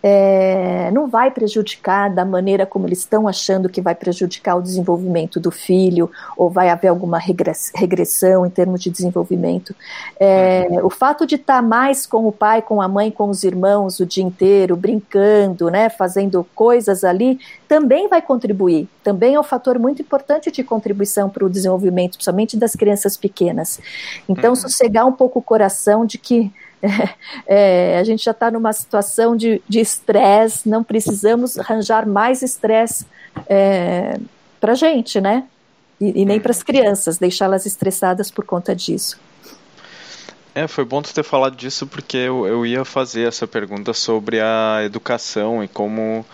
é, 0.03 0.91
não 0.91 1.07
vai 1.07 1.31
prejudicar 1.31 2.11
da 2.11 2.25
maneira 2.25 2.67
como 2.67 2.87
eles 2.87 2.99
estão 2.99 3.29
achando 3.29 3.69
que 3.69 3.81
vai 3.81 3.95
prejudicar 3.95 4.57
o 4.57 4.63
desenvolvimento 4.63 5.39
do 5.39 5.51
filho, 5.51 6.11
ou 6.37 6.51
vai 6.51 6.69
haver 6.71 6.89
alguma 6.89 7.19
regressão 7.19 8.45
em 8.45 8.51
termos 8.51 8.83
de 8.83 8.91
desenvolvimento. 8.91 9.75
É, 10.19 10.67
o 10.83 10.91
fato 10.91 11.25
de 11.27 11.37
estar 11.37 11.63
mais 11.63 12.05
com 12.07 12.27
o 12.27 12.33
pai, 12.33 12.63
com 12.63 12.83
a 12.83 12.89
mãe, 12.89 13.11
com 13.11 13.29
os 13.29 13.45
irmãos 13.45 14.01
o 14.01 14.07
dia 14.07 14.25
inteiro, 14.25 14.75
brincando, 14.77 15.71
né, 15.71 15.89
fazendo 15.89 16.45
coisas 16.55 17.05
ali, 17.05 17.39
também 17.69 18.09
vai 18.09 18.21
contribuir. 18.21 18.89
Também 19.05 19.35
é 19.35 19.41
um 19.41 19.45
fator 19.45 19.79
muito 19.79 20.03
importante 20.03 20.51
de 20.51 20.63
contribuição 20.65 21.31
para 21.31 21.45
o 21.45 21.51
desenvolvimento, 21.51 22.13
principalmente 22.13 22.57
das 22.57 22.75
crianças 22.75 23.17
pequenas. 23.17 23.81
Então, 24.29 24.51
uhum. 24.51 24.57
sossegar 24.57 25.07
um 25.07 25.13
pouco 25.13 25.39
o 25.39 25.43
coração 25.43 26.05
de 26.05 26.19
que 26.19 26.53
é, 27.47 27.99
a 27.99 28.05
gente 28.05 28.25
já 28.25 28.33
está 28.33 28.51
numa 28.51 28.73
situação 28.73 29.37
de 29.37 29.61
estresse, 29.71 30.69
não 30.69 30.83
precisamos 30.83 31.59
arranjar 31.59 32.07
mais 32.07 32.43
estresse 32.43 33.07
é, 33.49 34.19
para 34.61 34.73
a 34.73 34.77
gente, 34.77 35.21
né? 35.21 35.45
E, 36.01 36.23
e 36.23 36.25
nem 36.25 36.41
para 36.41 36.51
as 36.51 36.63
crianças, 36.63 37.19
deixá-las 37.19 37.67
estressadas 37.67 38.31
por 38.31 38.45
conta 38.45 38.75
disso. 38.75 39.19
É, 40.55 40.67
foi 40.69 40.85
bom 40.85 41.01
tu 41.01 41.15
ter 41.15 41.23
falado 41.23 41.57
disso 41.57 41.87
porque 41.87 42.17
eu, 42.17 42.47
eu 42.47 42.67
ia 42.67 42.85
fazer 42.85 43.27
essa 43.27 43.47
pergunta 43.47 43.95
sobre 43.95 44.39
a 44.39 44.81
educação 44.85 45.65
e 45.65 45.69
como, 45.69 46.27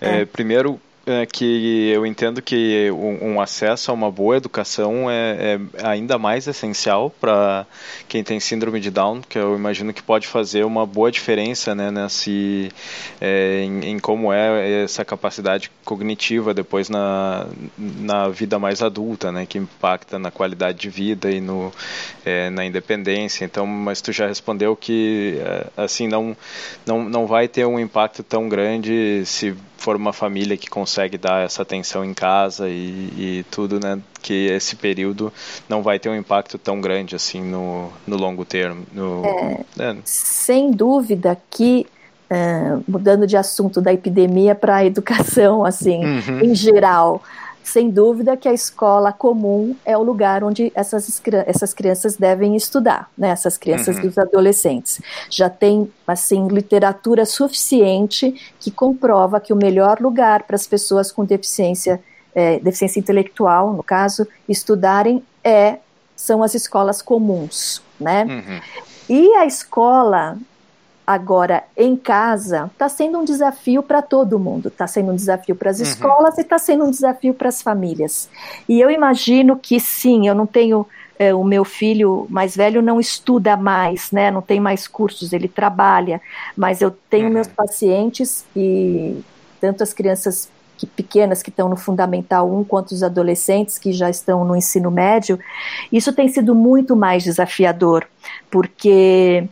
é. 0.00 0.20
É, 0.20 0.24
primeiro, 0.24 0.80
é 1.06 1.26
que 1.26 1.90
eu 1.90 2.06
entendo 2.06 2.40
que 2.40 2.90
um, 2.90 3.34
um, 3.34 3.40
acesso 3.40 3.90
a 3.90 3.94
uma 3.94 4.10
boa 4.10 4.36
educação 4.36 5.10
é, 5.10 5.58
é 5.74 5.86
ainda 5.86 6.18
mais 6.18 6.46
essencial 6.46 7.10
para 7.20 7.66
quem 8.08 8.24
tem 8.24 8.40
síndrome 8.40 8.80
de 8.80 8.90
Down, 8.90 9.20
que 9.20 9.38
eu 9.38 9.54
imagino 9.54 9.92
que 9.92 10.02
pode 10.02 10.26
fazer 10.26 10.64
uma 10.64 10.86
boa 10.86 11.10
diferença 11.10 11.74
né, 11.74 11.90
nesse, 11.90 12.70
é, 13.20 13.62
em, 13.62 13.90
em, 13.90 13.98
como 13.98 14.32
é 14.32 14.84
essa 14.84 15.04
capacidade 15.04 15.70
cognitiva 15.84 16.54
depois 16.54 16.88
na, 16.88 17.46
na 17.76 18.28
vida 18.28 18.58
mais 18.58 18.82
adulta, 18.82 19.30
né, 19.30 19.44
que 19.46 19.58
impacta 19.58 20.18
na 20.18 20.30
qualidade 20.30 20.78
de 20.78 20.88
vida 20.88 21.30
e 21.30 21.40
no, 21.40 21.72
é, 22.24 22.48
na 22.50 22.64
independência. 22.64 23.44
Então, 23.44 23.66
mas 23.66 24.00
tu 24.00 24.10
já 24.10 24.26
respondeu 24.26 24.74
que 24.74 25.38
é, 25.40 25.66
assim 25.76 26.08
não, 26.08 26.36
não, 26.86 27.04
não 27.04 27.26
vai 27.26 27.46
ter 27.46 27.66
um 27.66 27.78
impacto 27.78 28.22
tão 28.22 28.48
grande 28.48 29.22
se 29.26 29.54
for 29.76 29.96
uma 29.96 30.12
família 30.12 30.56
que 30.56 30.68
consegue 30.68 31.18
dar 31.18 31.44
essa 31.44 31.62
atenção 31.62 32.04
em 32.04 32.14
casa 32.14 32.68
e, 32.68 33.08
e, 33.16 33.46
tudo, 33.50 33.78
né, 33.78 34.00
que 34.22 34.46
esse 34.46 34.76
período 34.76 35.32
não 35.68 35.82
vai 35.82 35.98
ter 35.98 36.08
um 36.08 36.14
impacto 36.14 36.56
tão 36.58 36.80
grande 36.80 37.14
assim 37.14 37.42
no, 37.42 37.90
no 38.06 38.16
longo 38.16 38.44
termo. 38.44 38.86
No, 38.92 39.22
é, 39.24 39.64
né? 39.76 39.98
Sem 40.04 40.70
dúvida 40.70 41.36
que 41.50 41.86
é, 42.30 42.78
mudando 42.88 43.26
de 43.26 43.36
assunto 43.36 43.80
da 43.80 43.92
epidemia 43.92 44.54
para 44.54 44.76
a 44.76 44.84
educação, 44.84 45.64
assim, 45.64 46.04
uhum. 46.04 46.40
em 46.40 46.54
geral, 46.54 47.22
sem 47.64 47.90
dúvida 47.90 48.36
que 48.36 48.46
a 48.46 48.52
escola 48.52 49.12
comum 49.12 49.74
é 49.84 49.96
o 49.96 50.02
lugar 50.02 50.44
onde 50.44 50.70
essas, 50.74 51.20
essas 51.46 51.72
crianças 51.72 52.16
devem 52.16 52.54
estudar, 52.54 53.10
né? 53.16 53.30
Essas 53.30 53.56
crianças 53.56 53.96
uhum. 53.96 54.04
e 54.04 54.06
os 54.06 54.18
adolescentes. 54.18 55.00
Já 55.30 55.48
tem, 55.48 55.90
assim, 56.06 56.46
literatura 56.48 57.24
suficiente 57.24 58.34
que 58.60 58.70
comprova 58.70 59.40
que 59.40 59.52
o 59.52 59.56
melhor 59.56 59.98
lugar 59.98 60.42
para 60.42 60.56
as 60.56 60.66
pessoas 60.66 61.10
com 61.10 61.24
deficiência, 61.24 62.00
é, 62.34 62.60
deficiência 62.60 63.00
intelectual, 63.00 63.72
no 63.72 63.82
caso, 63.82 64.28
estudarem 64.48 65.22
é 65.42 65.78
são 66.14 66.42
as 66.42 66.54
escolas 66.54 67.02
comuns, 67.02 67.82
né? 67.98 68.24
Uhum. 68.24 68.60
E 69.08 69.34
a 69.34 69.46
escola 69.46 70.38
Agora, 71.06 71.64
em 71.76 71.96
casa, 71.96 72.70
está 72.72 72.88
sendo 72.88 73.18
um 73.18 73.24
desafio 73.24 73.82
para 73.82 74.00
todo 74.00 74.38
mundo. 74.38 74.68
Está 74.68 74.86
sendo 74.86 75.12
um 75.12 75.16
desafio 75.16 75.54
para 75.54 75.70
as 75.70 75.78
uhum. 75.78 75.84
escolas 75.84 76.38
e 76.38 76.40
está 76.40 76.58
sendo 76.58 76.84
um 76.84 76.90
desafio 76.90 77.34
para 77.34 77.48
as 77.48 77.60
famílias. 77.60 78.30
E 78.68 78.80
eu 78.80 78.90
imagino 78.90 79.56
que 79.56 79.78
sim, 79.78 80.26
eu 80.26 80.34
não 80.34 80.46
tenho. 80.46 80.86
É, 81.16 81.32
o 81.32 81.44
meu 81.44 81.64
filho 81.64 82.26
mais 82.28 82.56
velho 82.56 82.82
não 82.82 82.98
estuda 82.98 83.56
mais, 83.56 84.10
né? 84.10 84.32
Não 84.32 84.42
tem 84.42 84.58
mais 84.58 84.88
cursos, 84.88 85.32
ele 85.32 85.46
trabalha. 85.46 86.20
Mas 86.56 86.80
eu 86.80 86.90
tenho 86.90 87.26
uhum. 87.26 87.34
meus 87.34 87.46
pacientes 87.46 88.44
e 88.56 89.22
tanto 89.60 89.82
as 89.82 89.92
crianças 89.92 90.48
que, 90.76 90.86
pequenas 90.86 91.42
que 91.42 91.50
estão 91.50 91.68
no 91.68 91.76
Fundamental 91.76 92.50
1, 92.50 92.64
quanto 92.64 92.92
os 92.92 93.02
adolescentes 93.02 93.78
que 93.78 93.92
já 93.92 94.10
estão 94.10 94.44
no 94.44 94.56
ensino 94.56 94.90
médio, 94.90 95.38
isso 95.92 96.12
tem 96.12 96.28
sido 96.28 96.54
muito 96.54 96.96
mais 96.96 97.22
desafiador, 97.24 98.06
porque 98.50 99.48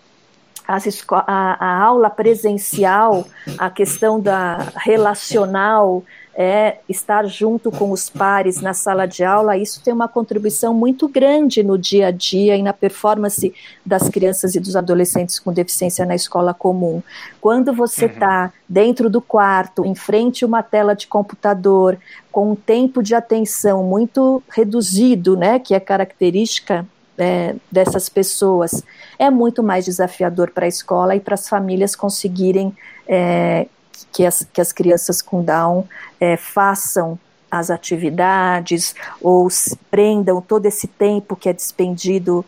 a, 0.67 1.57
a 1.65 1.83
aula 1.83 2.09
presencial, 2.11 3.27
a 3.59 3.71
questão 3.71 4.21
da 4.21 4.73
relacional, 4.77 6.03
é, 6.35 6.79
estar 6.89 7.27
junto 7.27 7.71
com 7.71 7.91
os 7.91 8.09
pares 8.09 8.61
na 8.61 8.73
sala 8.73 9.07
de 9.07 9.23
aula, 9.23 9.57
isso 9.57 9.83
tem 9.83 9.93
uma 9.93 10.09
contribuição 10.09 10.73
muito 10.73 11.07
grande 11.07 11.63
no 11.63 11.77
dia 11.77 12.07
a 12.07 12.11
dia 12.11 12.57
e 12.57 12.63
na 12.63 12.73
performance 12.73 13.53
das 13.85 14.09
crianças 14.09 14.55
e 14.55 14.61
dos 14.61 14.75
adolescentes 14.75 15.39
com 15.39 15.53
deficiência 15.53 16.07
na 16.07 16.15
escola 16.15 16.55
comum. 16.55 17.03
Quando 17.41 17.73
você 17.73 18.07
está 18.07 18.45
uhum. 18.45 18.51
dentro 18.69 19.11
do 19.11 19.21
quarto, 19.21 19.85
em 19.85 19.95
frente 19.95 20.45
a 20.45 20.47
uma 20.47 20.63
tela 20.63 20.95
de 20.95 21.07
computador, 21.07 21.99
com 22.31 22.53
um 22.53 22.57
tempo 22.57 23.03
de 23.03 23.15
atenção 23.15 23.85
muito 23.85 24.43
reduzido, 24.49 25.37
né, 25.37 25.59
que 25.59 25.75
é 25.75 25.81
característica 25.81 26.87
é, 27.19 27.55
dessas 27.71 28.09
pessoas 28.09 28.83
é 29.19 29.31
muito 29.31 29.63
mais 29.63 29.85
desafiador 29.85 30.51
para 30.51 30.65
a 30.65 30.69
escola 30.69 31.15
e 31.15 31.21
para 31.21 31.35
as 31.35 31.49
famílias 31.49 31.95
conseguirem 31.95 32.77
é, 33.07 33.67
que, 34.13 34.25
as, 34.25 34.47
que 34.53 34.61
as 34.61 34.73
crianças 34.73 35.21
com 35.21 35.43
Down 35.43 35.87
é, 36.21 36.37
façam 36.37 37.19
as 37.51 37.71
atividades 37.71 38.95
ou 39.21 39.47
prendam 39.91 40.41
todo 40.41 40.65
esse 40.65 40.87
tempo 40.87 41.37
que 41.37 41.49
é 41.49 41.53
despendido 41.53 42.45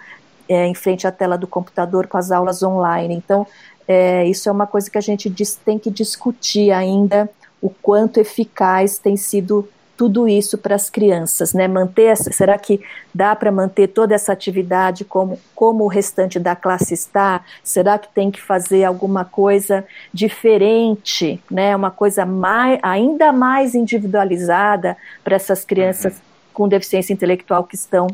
é, 0.48 0.66
em 0.66 0.74
frente 0.74 1.07
à 1.07 1.12
tela 1.12 1.37
do 1.37 1.46
computador 1.46 2.07
com 2.07 2.16
as 2.16 2.31
aulas 2.31 2.62
online. 2.62 3.14
Então, 3.14 3.46
é, 3.87 4.27
isso 4.27 4.48
é 4.48 4.53
uma 4.53 4.66
coisa 4.66 4.90
que 4.90 4.96
a 4.96 5.03
gente 5.03 5.29
diz, 5.29 5.57
tem 5.57 5.79
que 5.79 5.90
discutir 5.90 6.70
ainda 6.70 7.29
o 7.61 7.68
quanto 7.68 8.18
eficaz 8.18 8.98
tem 8.98 9.16
sido 9.16 9.68
tudo 9.96 10.28
isso 10.28 10.59
para 10.59 10.74
as 10.74 10.90
crianças, 10.90 11.52
né? 11.52 11.68
Manter 11.68 12.16
será 12.16 12.59
que 12.59 12.80
dá 13.14 13.35
para 13.35 13.52
manter 13.52 13.88
toda 13.88 14.14
essa 14.14 14.33
atividade 14.33 15.04
como, 15.04 15.38
como 15.54 15.85
o 15.85 15.88
restante 15.88 16.38
da 16.38 16.57
classe 16.57 16.94
está? 16.94 17.44
Será 17.62 17.98
que 17.98 18.09
tem 18.09 18.30
que 18.30 18.40
fazer 18.40 18.85
alguma 18.85 19.24
coisa 19.24 19.85
diferente, 20.12 21.40
né? 21.50 21.74
Uma 21.76 21.90
coisa 21.90 22.26
mais, 22.26 22.78
ainda 22.83 23.33
mais 23.33 23.74
individualizada 23.74 24.96
para 25.22 25.37
essas 25.37 25.64
crianças 25.64 26.14
uhum. 26.14 26.20
com 26.52 26.68
deficiência 26.68 27.12
intelectual 27.12 27.64
que 27.64 27.76
estão 27.76 28.09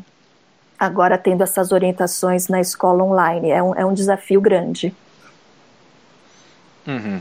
agora 0.78 1.18
tendo 1.18 1.42
essas 1.42 1.72
orientações 1.72 2.48
na 2.48 2.60
escola 2.60 3.02
online? 3.02 3.50
É 3.50 3.62
um, 3.62 3.74
é 3.74 3.84
um 3.84 3.94
desafio 3.94 4.40
grande. 4.40 4.94
Uhum. 6.86 7.20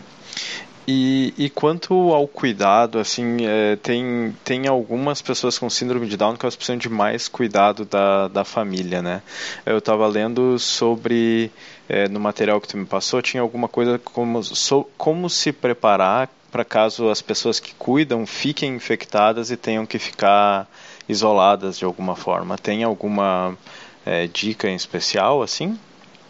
E, 0.92 1.36
e, 1.38 1.52
quanto 1.52 1.94
ao 2.16 2.28
cuidado, 2.28 2.98
assim, 2.98 3.46
é, 3.46 3.76
tem, 3.76 4.36
tem 4.44 4.68
algumas 4.68 5.22
pessoas 5.22 5.60
com 5.60 5.70
síndrome 5.70 6.08
de 6.08 6.18
Down 6.18 6.36
que 6.36 6.44
elas 6.44 6.56
precisam 6.56 6.80
de 6.80 6.90
mais 6.90 7.28
cuidado 7.28 7.86
da, 7.86 8.28
da 8.28 8.44
família, 8.44 9.00
né? 9.00 9.22
Eu 9.68 9.78
estava 9.78 10.08
lendo 10.08 10.58
sobre, 10.58 11.52
é, 11.88 12.08
no 12.08 12.20
material 12.20 12.60
que 12.60 12.68
tu 12.68 12.76
me 12.76 12.88
passou, 12.88 13.22
tinha 13.22 13.40
alguma 13.40 13.68
coisa 13.68 14.00
como, 14.00 14.44
so, 14.44 14.84
como 14.98 15.30
se 15.30 15.52
preparar 15.52 16.28
para 16.50 16.66
caso 16.66 17.08
as 17.08 17.22
pessoas 17.22 17.60
que 17.60 17.76
cuidam 17.76 18.26
fiquem 18.26 18.74
infectadas 18.76 19.52
e 19.52 19.58
tenham 19.58 19.86
que 19.86 20.00
ficar 20.00 20.68
isoladas 21.08 21.78
de 21.78 21.86
alguma 21.86 22.16
forma. 22.16 22.58
Tem 22.58 22.84
alguma 22.84 23.56
é, 24.04 24.26
dica 24.26 24.68
em 24.68 24.74
especial, 24.74 25.44
assim? 25.44 25.78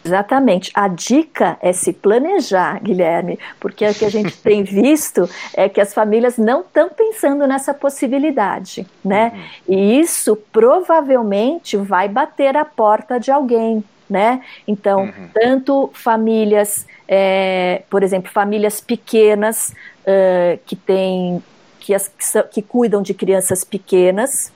Exatamente. 0.04 0.70
A 0.74 0.88
dica 0.88 1.58
é 1.60 1.72
se 1.72 1.92
planejar, 1.92 2.82
Guilherme, 2.82 3.38
porque 3.58 3.86
o 3.86 3.94
que 3.94 4.04
a 4.04 4.10
gente 4.10 4.36
tem 4.40 4.62
visto 4.62 5.28
é 5.54 5.68
que 5.68 5.80
as 5.80 5.92
famílias 5.92 6.38
não 6.38 6.60
estão 6.60 6.88
pensando 6.88 7.46
nessa 7.46 7.74
possibilidade, 7.74 8.86
né? 9.04 9.32
Uhum. 9.34 9.74
E 9.76 10.00
isso 10.00 10.36
provavelmente 10.52 11.76
vai 11.76 12.08
bater 12.08 12.56
a 12.56 12.64
porta 12.64 13.20
de 13.20 13.30
alguém, 13.30 13.84
né? 14.08 14.42
Então, 14.66 15.02
uhum. 15.02 15.28
tanto 15.32 15.90
famílias, 15.92 16.86
é, 17.06 17.82
por 17.90 18.02
exemplo, 18.02 18.30
famílias 18.32 18.80
pequenas 18.80 19.74
uh, 20.02 20.58
que 20.64 20.74
têm 20.74 21.42
que, 21.78 21.94
as, 21.94 22.08
que, 22.08 22.42
que 22.44 22.62
cuidam 22.62 23.02
de 23.02 23.14
crianças 23.14 23.64
pequenas, 23.64 24.52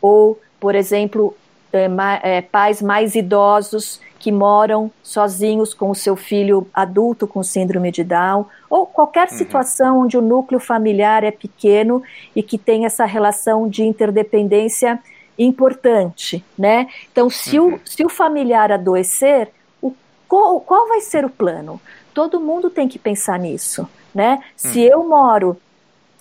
ou, 0.00 0.40
por 0.58 0.74
exemplo, 0.74 1.36
é, 1.72 1.88
é, 2.22 2.42
pais 2.42 2.80
mais 2.80 3.14
idosos 3.14 4.00
que 4.20 4.30
moram 4.30 4.90
sozinhos 5.02 5.72
com 5.72 5.90
o 5.90 5.94
seu 5.94 6.14
filho 6.14 6.68
adulto 6.74 7.26
com 7.26 7.42
síndrome 7.42 7.90
de 7.90 8.04
Down, 8.04 8.44
ou 8.68 8.86
qualquer 8.86 9.28
uhum. 9.30 9.38
situação 9.38 10.00
onde 10.02 10.18
o 10.18 10.22
núcleo 10.22 10.60
familiar 10.60 11.24
é 11.24 11.30
pequeno 11.30 12.02
e 12.36 12.42
que 12.42 12.58
tem 12.58 12.84
essa 12.84 13.06
relação 13.06 13.66
de 13.66 13.82
interdependência 13.82 15.00
importante, 15.38 16.44
né? 16.56 16.86
Então, 17.10 17.30
se, 17.30 17.58
uhum. 17.58 17.76
o, 17.76 17.80
se 17.82 18.04
o 18.04 18.10
familiar 18.10 18.70
adoecer, 18.70 19.48
o, 19.80 19.94
qual, 20.28 20.60
qual 20.60 20.86
vai 20.86 21.00
ser 21.00 21.24
o 21.24 21.30
plano? 21.30 21.80
Todo 22.12 22.38
mundo 22.38 22.68
tem 22.68 22.86
que 22.86 22.98
pensar 22.98 23.38
nisso, 23.38 23.88
né? 24.14 24.44
Se 24.54 24.80
uhum. 24.80 24.84
eu 24.84 25.08
moro 25.08 25.56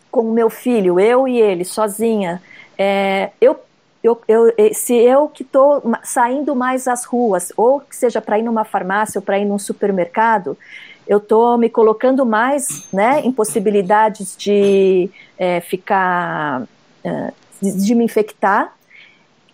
com 0.10 0.22
o 0.22 0.32
meu 0.32 0.50
filho, 0.50 0.98
eu 1.02 1.28
e 1.28 1.38
ele, 1.38 1.66
sozinha, 1.66 2.42
é, 2.78 3.32
eu 3.42 3.60
eu, 4.04 4.22
eu, 4.28 4.54
se 4.74 4.94
eu 4.96 5.28
que 5.28 5.44
estou 5.44 5.84
saindo 6.04 6.56
mais 6.56 6.88
às 6.88 7.04
ruas, 7.04 7.52
ou 7.58 7.82
que 7.82 7.96
seja 7.96 8.22
para 8.22 8.40
ir 8.40 8.44
numa 8.44 8.64
farmácia 8.64 9.20
ou 9.20 9.22
para 9.22 9.38
ir 9.38 9.46
num 9.46 9.60
supermercado, 9.60 10.58
eu 11.06 11.18
estou 11.18 11.58
me 11.58 11.70
colocando 11.70 12.26
mais 12.26 12.88
né, 12.94 13.22
em 13.22 13.32
possibilidades 13.32 14.38
de 14.38 15.10
é, 15.38 15.60
ficar, 15.60 16.64
é, 17.04 17.34
de, 17.62 17.72
de, 17.86 17.96
me 17.96 18.06
infectar. 18.06 18.74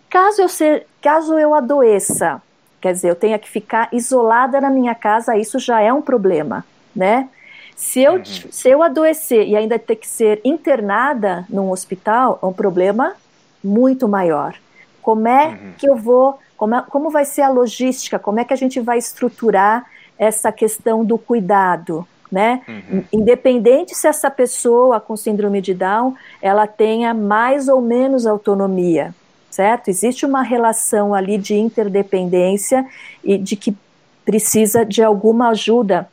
Caso 0.08 0.42
eu, 0.42 0.48
ser, 0.48 0.86
caso 1.00 1.38
eu 1.38 1.54
adoeça, 1.54 2.40
quer 2.80 2.92
dizer, 2.92 3.10
eu 3.10 3.16
tenha 3.16 3.38
que 3.38 3.48
ficar 3.48 3.88
isolada 3.90 4.60
na 4.60 4.70
minha 4.70 4.94
casa, 4.94 5.36
isso 5.36 5.58
já 5.58 5.80
é 5.80 5.92
um 5.92 6.02
problema, 6.02 6.64
né? 6.94 7.28
Se 7.74 8.02
eu, 8.02 8.14
uhum. 8.14 8.24
se 8.24 8.68
eu 8.68 8.82
adoecer 8.82 9.46
e 9.46 9.56
ainda 9.56 9.78
ter 9.78 9.96
que 9.96 10.06
ser 10.08 10.40
internada 10.44 11.44
num 11.48 11.70
hospital, 11.70 12.38
é 12.42 12.46
um 12.46 12.52
problema 12.52 13.14
muito 13.62 14.08
maior. 14.08 14.54
Como 15.02 15.28
é 15.28 15.48
uhum. 15.48 15.72
que 15.78 15.88
eu 15.88 15.96
vou, 15.96 16.38
como, 16.56 16.74
é, 16.74 16.82
como 16.82 17.10
vai 17.10 17.24
ser 17.24 17.42
a 17.42 17.48
logística, 17.48 18.18
como 18.18 18.40
é 18.40 18.44
que 18.44 18.52
a 18.52 18.56
gente 18.56 18.80
vai 18.80 18.98
estruturar 18.98 19.86
essa 20.18 20.50
questão 20.50 21.04
do 21.04 21.18
cuidado, 21.18 22.06
né? 22.30 22.62
Uhum. 22.66 23.04
Independente 23.12 23.94
se 23.94 24.08
essa 24.08 24.30
pessoa 24.30 24.98
com 25.00 25.16
síndrome 25.16 25.60
de 25.60 25.74
Down, 25.74 26.14
ela 26.40 26.66
tenha 26.66 27.14
mais 27.14 27.68
ou 27.68 27.80
menos 27.80 28.26
autonomia, 28.26 29.14
certo? 29.50 29.88
Existe 29.88 30.26
uma 30.26 30.42
relação 30.42 31.14
ali 31.14 31.38
de 31.38 31.54
interdependência 31.54 32.86
e 33.22 33.38
de 33.38 33.56
que 33.56 33.76
precisa 34.24 34.84
de 34.84 35.02
alguma 35.02 35.50
ajuda 35.50 36.08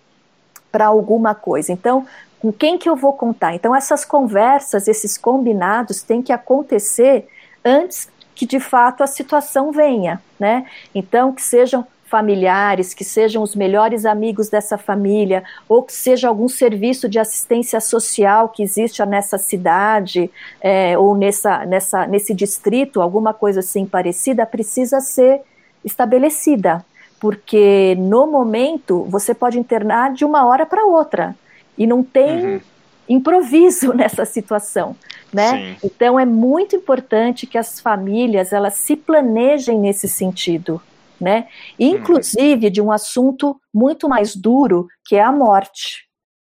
para 0.72 0.88
alguma 0.88 1.36
coisa. 1.36 1.72
Então, 1.72 2.06
com 2.44 2.52
quem 2.52 2.78
que 2.78 2.90
eu 2.90 2.96
vou 2.98 3.14
contar? 3.14 3.56
Então, 3.56 3.74
essas 3.74 4.04
conversas, 4.04 4.90
esses 4.90 5.18
combinados 5.18 6.02
têm 6.02 6.22
que 6.22 6.34
acontecer 6.34 7.26
antes 7.64 8.10
que 8.36 8.46
de 8.46 8.60
fato 8.60 9.02
a 9.02 9.08
situação 9.08 9.72
venha, 9.72 10.22
né? 10.38 10.66
Então, 10.94 11.32
que 11.32 11.42
sejam 11.42 11.88
familiares, 12.04 12.94
que 12.94 13.06
sejam 13.06 13.42
os 13.42 13.56
melhores 13.56 14.06
amigos 14.06 14.50
dessa 14.50 14.78
família, 14.78 15.42
ou 15.70 15.84
que 15.84 15.94
seja 15.94 16.28
algum 16.28 16.50
serviço 16.50 17.08
de 17.08 17.18
assistência 17.18 17.80
social 17.80 18.50
que 18.50 18.62
existe 18.62 19.04
nessa 19.06 19.38
cidade 19.38 20.30
é, 20.60 20.98
ou 20.98 21.16
nessa, 21.16 21.66
nessa, 21.66 22.06
nesse 22.06 22.34
distrito, 22.34 23.02
alguma 23.02 23.34
coisa 23.34 23.62
assim 23.62 23.86
parecida, 23.86 24.46
precisa 24.46 25.00
ser 25.00 25.40
estabelecida, 25.86 26.86
porque 27.22 27.96
no 27.98 28.28
momento 28.28 29.06
você 29.06 29.34
pode 29.34 29.58
internar 29.58 30.12
de 30.12 30.26
uma 30.26 30.46
hora 30.46 30.66
para 30.66 30.86
outra 30.86 31.34
e 31.78 31.88
não 31.88 32.04
tem 32.04 32.46
uhum. 32.46 32.62
improviso 33.10 33.94
nessa 33.96 34.26
situação 34.26 34.96
né? 35.34 35.78
Então 35.84 36.20
é 36.20 36.26
muito 36.26 36.76
importante 36.76 37.48
que 37.48 37.58
as 37.58 37.80
famílias 37.80 38.54
elas 38.54 38.76
se 38.76 38.96
planejem 38.96 39.80
nesse 39.80 40.08
sentido, 40.08 40.82
né? 41.20 41.48
Inclusive 41.80 42.70
de 42.70 42.82
um 42.82 42.92
assunto 42.92 43.60
muito 43.74 44.08
mais 44.08 44.36
duro 44.36 44.88
que 45.06 45.16
é 45.16 45.24
a 45.24 45.32
morte, 45.32 46.08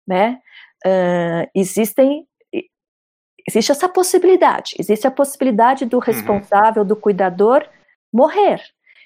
né? 0.06 0.38
Uh, 0.84 1.48
existem 1.54 2.26
existe 3.48 3.70
essa 3.70 3.88
possibilidade, 3.88 4.74
existe 4.78 5.06
a 5.06 5.10
possibilidade 5.10 5.86
do 5.86 5.96
uhum. 5.96 6.02
responsável, 6.02 6.84
do 6.84 6.96
cuidador 6.96 7.64
morrer. 8.12 8.60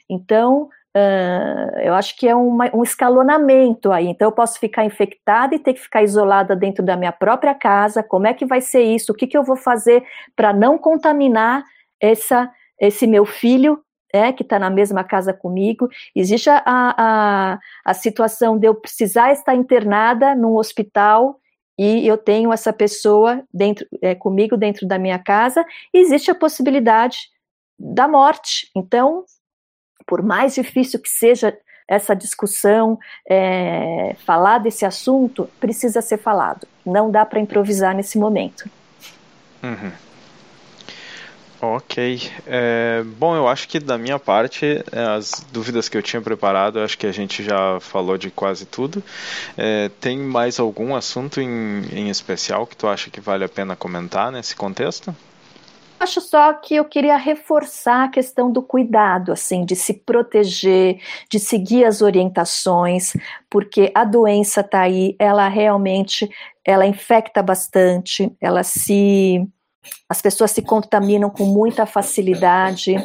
Então 0.08 0.68
Uh, 0.96 1.78
eu 1.80 1.94
acho 1.94 2.16
que 2.16 2.28
é 2.28 2.34
uma, 2.34 2.68
um 2.74 2.82
escalonamento 2.82 3.92
aí. 3.92 4.06
Então, 4.08 4.28
eu 4.28 4.32
posso 4.32 4.58
ficar 4.58 4.84
infectada 4.84 5.54
e 5.54 5.58
ter 5.58 5.74
que 5.74 5.80
ficar 5.80 6.02
isolada 6.02 6.56
dentro 6.56 6.84
da 6.84 6.96
minha 6.96 7.12
própria 7.12 7.54
casa. 7.54 8.02
Como 8.02 8.26
é 8.26 8.34
que 8.34 8.44
vai 8.44 8.60
ser 8.60 8.82
isso? 8.82 9.12
O 9.12 9.14
que, 9.14 9.26
que 9.26 9.38
eu 9.38 9.44
vou 9.44 9.56
fazer 9.56 10.04
para 10.34 10.52
não 10.52 10.76
contaminar 10.76 11.64
essa, 12.00 12.50
esse 12.78 13.06
meu 13.06 13.24
filho 13.24 13.80
é, 14.12 14.32
que 14.32 14.42
está 14.42 14.58
na 14.58 14.70
mesma 14.70 15.04
casa 15.04 15.32
comigo. 15.32 15.88
Existe 16.14 16.50
a, 16.50 16.62
a, 16.66 17.58
a 17.84 17.94
situação 17.94 18.58
de 18.58 18.66
eu 18.66 18.74
precisar 18.74 19.32
estar 19.32 19.54
internada 19.54 20.34
num 20.34 20.56
hospital 20.56 21.38
e 21.78 22.06
eu 22.06 22.18
tenho 22.18 22.52
essa 22.52 22.72
pessoa 22.72 23.42
dentro 23.52 23.86
é, 24.02 24.14
comigo 24.14 24.56
dentro 24.56 24.86
da 24.86 24.98
minha 24.98 25.18
casa. 25.18 25.64
existe 25.94 26.30
a 26.30 26.34
possibilidade 26.34 27.18
da 27.78 28.06
morte. 28.06 28.70
Então, 28.76 29.24
por 30.10 30.22
mais 30.24 30.56
difícil 30.56 30.98
que 30.98 31.08
seja 31.08 31.56
essa 31.86 32.16
discussão, 32.16 32.98
é, 33.28 34.16
falar 34.26 34.58
desse 34.58 34.84
assunto, 34.84 35.48
precisa 35.60 36.02
ser 36.02 36.18
falado. 36.18 36.66
Não 36.84 37.12
dá 37.12 37.24
para 37.24 37.38
improvisar 37.38 37.94
nesse 37.94 38.18
momento. 38.18 38.68
Uhum. 39.62 39.92
Ok. 41.62 42.32
É, 42.44 43.04
bom, 43.18 43.36
eu 43.36 43.46
acho 43.46 43.68
que 43.68 43.78
da 43.78 43.96
minha 43.96 44.18
parte, 44.18 44.82
é, 44.90 45.00
as 45.00 45.46
dúvidas 45.52 45.88
que 45.88 45.96
eu 45.96 46.02
tinha 46.02 46.20
preparado, 46.20 46.80
acho 46.80 46.98
que 46.98 47.06
a 47.06 47.12
gente 47.12 47.44
já 47.44 47.78
falou 47.78 48.18
de 48.18 48.30
quase 48.30 48.66
tudo. 48.66 49.02
É, 49.56 49.90
tem 50.00 50.18
mais 50.18 50.58
algum 50.58 50.96
assunto 50.96 51.40
em, 51.40 51.84
em 51.92 52.08
especial 52.08 52.66
que 52.66 52.76
tu 52.76 52.88
acha 52.88 53.10
que 53.10 53.20
vale 53.20 53.44
a 53.44 53.48
pena 53.48 53.76
comentar 53.76 54.32
nesse 54.32 54.56
contexto? 54.56 55.14
Acho 56.00 56.20
só 56.22 56.54
que 56.54 56.74
eu 56.74 56.86
queria 56.86 57.16
reforçar 57.18 58.04
a 58.04 58.08
questão 58.08 58.50
do 58.50 58.62
cuidado, 58.62 59.32
assim, 59.32 59.66
de 59.66 59.76
se 59.76 59.92
proteger, 59.92 60.98
de 61.30 61.38
seguir 61.38 61.84
as 61.84 62.00
orientações, 62.00 63.12
porque 63.50 63.92
a 63.94 64.02
doença 64.02 64.62
está 64.62 64.80
aí, 64.80 65.14
ela 65.18 65.46
realmente, 65.46 66.26
ela 66.64 66.86
infecta 66.86 67.42
bastante, 67.42 68.34
ela 68.40 68.62
se 68.62 69.46
as 70.08 70.22
pessoas 70.22 70.52
se 70.52 70.62
contaminam 70.62 71.28
com 71.28 71.44
muita 71.44 71.84
facilidade, 71.84 72.96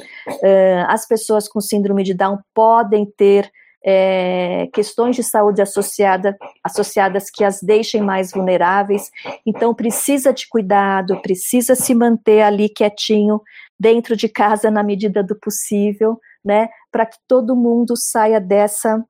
as 0.88 1.06
pessoas 1.06 1.50
com 1.50 1.60
síndrome 1.60 2.02
de 2.02 2.14
Down 2.14 2.40
podem 2.54 3.06
ter 3.06 3.52
é, 3.86 4.68
questões 4.74 5.16
de 5.16 5.24
saúde 5.24 5.62
associada, 5.62 6.36
associadas 6.64 7.30
que 7.30 7.44
as 7.44 7.62
deixem 7.62 8.02
mais 8.02 8.32
vulneráveis. 8.32 9.12
Então, 9.46 9.76
precisa 9.76 10.34
de 10.34 10.48
cuidado, 10.50 11.22
precisa 11.22 11.76
se 11.76 11.94
manter 11.94 12.42
ali 12.42 12.68
quietinho, 12.68 13.40
dentro 13.80 14.16
de 14.16 14.28
casa, 14.28 14.72
na 14.72 14.82
medida 14.82 15.22
do 15.22 15.38
possível, 15.40 16.20
né, 16.44 16.70
para 16.92 17.06
que 17.06 17.18
todo 17.28 17.56
mundo 17.56 17.94
saia 17.96 18.40
dessa. 18.40 19.04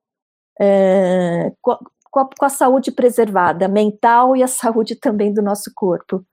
É, 0.59 1.51
com, 1.61 1.77
com 2.11 2.45
a 2.45 2.49
saúde 2.49 2.91
preservada, 2.91 3.67
mental 3.67 4.37
e 4.37 4.43
a 4.43 4.47
saúde 4.47 4.95
também 4.95 5.33
do 5.33 5.41
nosso 5.41 5.69
corpo. 5.75 6.25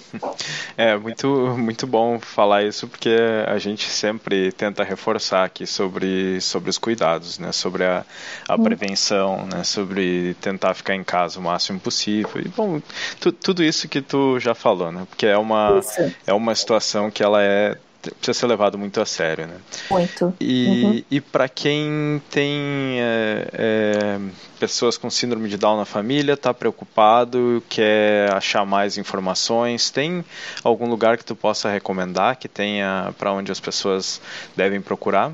É 0.76 0.96
muito, 0.96 1.28
muito 1.56 1.86
bom 1.86 2.20
falar 2.20 2.62
isso 2.62 2.86
porque 2.86 3.16
a 3.46 3.58
gente 3.58 3.88
sempre 3.88 4.52
tenta 4.52 4.84
reforçar 4.84 5.44
aqui 5.44 5.66
sobre, 5.66 6.38
sobre 6.40 6.68
os 6.68 6.76
cuidados, 6.76 7.38
né? 7.38 7.50
sobre 7.50 7.84
a, 7.84 8.04
a 8.46 8.54
hum. 8.54 8.62
prevenção, 8.62 9.46
né? 9.46 9.64
sobre 9.64 10.34
tentar 10.40 10.74
ficar 10.74 10.94
em 10.94 11.02
casa 11.02 11.40
o 11.40 11.42
máximo 11.42 11.80
possível. 11.80 12.42
E, 12.44 12.48
bom, 12.48 12.80
tu, 13.20 13.32
tudo 13.32 13.64
isso 13.64 13.88
que 13.88 14.02
tu 14.02 14.38
já 14.38 14.54
falou, 14.54 14.92
né? 14.92 15.06
porque 15.08 15.26
é 15.26 15.38
uma, 15.38 15.80
é 16.26 16.32
uma 16.32 16.54
situação 16.54 17.10
que 17.10 17.22
ela 17.22 17.42
é 17.42 17.78
precisa 18.12 18.38
ser 18.38 18.46
levado 18.46 18.78
muito 18.78 19.00
a 19.00 19.06
sério, 19.06 19.46
né? 19.46 19.56
Muito. 19.90 20.34
E, 20.40 20.84
uhum. 20.84 21.02
e 21.10 21.20
para 21.20 21.48
quem 21.48 22.22
tem 22.30 23.00
é, 23.00 23.48
é, 23.52 24.18
pessoas 24.58 24.96
com 24.96 25.10
síndrome 25.10 25.48
de 25.48 25.56
Down 25.56 25.76
na 25.76 25.84
família, 25.84 26.34
está 26.34 26.52
preocupado, 26.52 27.62
quer 27.68 28.32
achar 28.32 28.64
mais 28.64 28.98
informações, 28.98 29.90
tem 29.90 30.24
algum 30.62 30.88
lugar 30.88 31.16
que 31.16 31.24
tu 31.24 31.34
possa 31.34 31.70
recomendar 31.70 32.36
que 32.36 32.48
tenha 32.48 33.14
para 33.18 33.32
onde 33.32 33.50
as 33.52 33.60
pessoas 33.60 34.20
devem 34.56 34.80
procurar? 34.80 35.32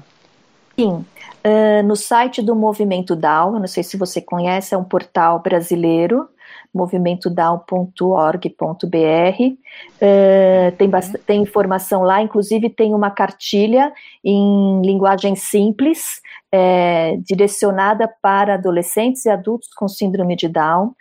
Sim, 0.78 0.88
uh, 0.88 1.82
no 1.84 1.94
site 1.94 2.40
do 2.40 2.54
Movimento 2.54 3.14
Down, 3.14 3.58
não 3.58 3.66
sei 3.66 3.82
se 3.82 3.96
você 3.96 4.20
conhece, 4.20 4.74
é 4.74 4.78
um 4.78 4.84
portal 4.84 5.38
brasileiro 5.38 6.28
movimentodown.org.br. 6.74 9.42
Uh, 9.42 9.56
eh, 10.00 10.70
tem, 10.78 10.90
tem 11.26 11.42
informação 11.42 12.02
lá, 12.02 12.22
inclusive 12.22 12.70
tem 12.70 12.94
uma 12.94 13.10
cartilha 13.10 13.92
em 14.24 14.80
linguagem 14.82 15.36
simples, 15.36 16.20
é, 16.50 17.16
direcionada 17.18 18.08
para 18.20 18.54
adolescentes 18.54 19.24
e 19.24 19.30
adultos 19.30 19.68
com 19.74 19.88
síndrome 19.88 20.36
de 20.36 20.48
Down. 20.48 20.94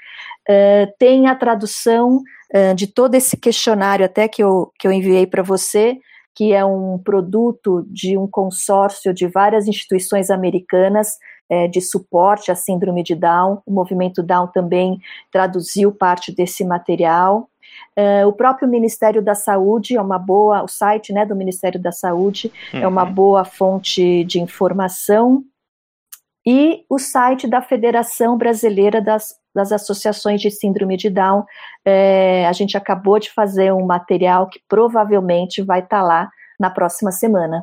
Uh, 0.49 0.91
tem 0.97 1.27
a 1.27 1.35
tradução 1.35 2.21
uh, 2.53 2.75
de 2.75 2.87
todo 2.87 3.15
esse 3.15 3.37
questionário, 3.37 4.05
até 4.05 4.27
que 4.27 4.41
eu, 4.41 4.71
que 4.79 4.87
eu 4.87 4.91
enviei 4.91 5.27
para 5.27 5.43
você, 5.43 5.99
que 6.33 6.53
é 6.53 6.63
um 6.63 6.97
produto 6.97 7.85
de 7.89 8.17
um 8.17 8.27
consórcio 8.27 9.13
de 9.13 9.27
várias 9.27 9.67
instituições 9.67 10.29
americanas 10.29 11.17
é, 11.51 11.67
de 11.67 11.81
suporte 11.81 12.49
à 12.49 12.55
síndrome 12.55 13.03
de 13.03 13.13
Down. 13.13 13.61
O 13.65 13.73
movimento 13.73 14.23
Down 14.23 14.47
também 14.47 15.01
traduziu 15.29 15.91
parte 15.91 16.33
desse 16.33 16.63
material. 16.63 17.49
É, 17.93 18.25
o 18.25 18.31
próprio 18.31 18.69
Ministério 18.69 19.21
da 19.21 19.35
Saúde 19.35 19.97
é 19.97 20.01
uma 20.01 20.17
boa, 20.17 20.63
o 20.63 20.67
site 20.69 21.11
né, 21.11 21.25
do 21.25 21.35
Ministério 21.35 21.77
da 21.77 21.91
Saúde 21.91 22.49
uhum. 22.73 22.79
é 22.79 22.87
uma 22.87 23.03
uhum. 23.03 23.13
boa 23.13 23.43
fonte 23.43 24.23
de 24.23 24.39
informação. 24.39 25.43
E 26.47 26.85
o 26.89 26.97
site 26.97 27.47
da 27.47 27.61
Federação 27.61 28.37
Brasileira 28.37 29.01
das, 29.01 29.35
das 29.53 29.73
Associações 29.73 30.39
de 30.39 30.49
Síndrome 30.49 30.95
de 30.95 31.09
Down. 31.09 31.43
É, 31.83 32.47
a 32.47 32.53
gente 32.53 32.77
acabou 32.77 33.19
de 33.19 33.29
fazer 33.29 33.73
um 33.73 33.85
material 33.85 34.47
que 34.47 34.61
provavelmente 34.69 35.61
vai 35.61 35.79
estar 35.79 35.99
tá 35.99 36.03
lá 36.03 36.31
na 36.57 36.69
próxima 36.69 37.11
semana. 37.11 37.61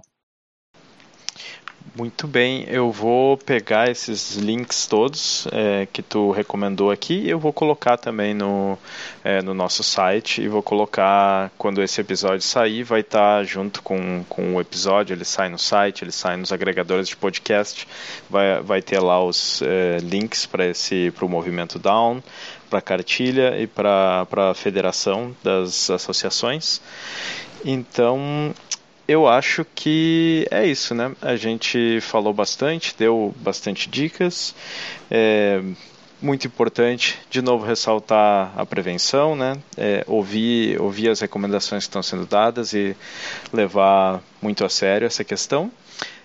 Muito 1.98 2.28
bem, 2.28 2.64
eu 2.68 2.92
vou 2.92 3.36
pegar 3.36 3.90
esses 3.90 4.36
links 4.36 4.86
todos 4.86 5.48
é, 5.50 5.84
que 5.92 6.00
tu 6.00 6.30
recomendou 6.30 6.92
aqui 6.92 7.28
eu 7.28 7.40
vou 7.40 7.52
colocar 7.52 7.96
também 7.96 8.32
no, 8.32 8.78
é, 9.24 9.42
no 9.42 9.52
nosso 9.52 9.82
site 9.82 10.40
e 10.40 10.46
vou 10.46 10.62
colocar 10.62 11.50
quando 11.58 11.82
esse 11.82 12.00
episódio 12.00 12.42
sair, 12.42 12.84
vai 12.84 13.00
estar 13.00 13.38
tá 13.38 13.42
junto 13.42 13.82
com, 13.82 14.24
com 14.28 14.54
o 14.54 14.60
episódio, 14.60 15.12
ele 15.12 15.24
sai 15.24 15.48
no 15.48 15.58
site, 15.58 16.04
ele 16.04 16.12
sai 16.12 16.36
nos 16.36 16.52
agregadores 16.52 17.08
de 17.08 17.16
podcast, 17.16 17.88
vai, 18.30 18.62
vai 18.62 18.80
ter 18.80 19.00
lá 19.00 19.20
os 19.20 19.60
é, 19.62 19.98
links 20.00 20.46
para 20.46 20.66
esse 20.66 21.10
para 21.10 21.24
o 21.24 21.28
movimento 21.28 21.80
Down, 21.80 22.22
para 22.70 22.78
a 22.78 22.82
cartilha 22.82 23.60
e 23.60 23.66
para 23.66 24.24
a 24.30 24.54
federação 24.54 25.34
das 25.42 25.90
associações. 25.90 26.80
Então, 27.64 28.54
eu 29.08 29.26
acho 29.26 29.64
que 29.74 30.46
é 30.50 30.66
isso, 30.66 30.94
né? 30.94 31.16
A 31.22 31.34
gente 31.34 31.98
falou 32.02 32.34
bastante, 32.34 32.94
deu 32.96 33.34
bastante 33.40 33.88
dicas. 33.88 34.54
É 35.10 35.62
muito 36.20 36.46
importante, 36.46 37.18
de 37.30 37.40
novo, 37.40 37.64
ressaltar 37.64 38.52
a 38.56 38.66
prevenção, 38.66 39.34
né? 39.36 39.56
É, 39.76 40.04
ouvir, 40.06 40.80
ouvir 40.80 41.08
as 41.08 41.20
recomendações 41.20 41.84
que 41.84 41.88
estão 41.88 42.02
sendo 42.02 42.26
dadas 42.26 42.74
e 42.74 42.96
levar 43.52 44.20
muito 44.42 44.64
a 44.64 44.68
sério 44.68 45.06
essa 45.06 45.24
questão. 45.24 45.70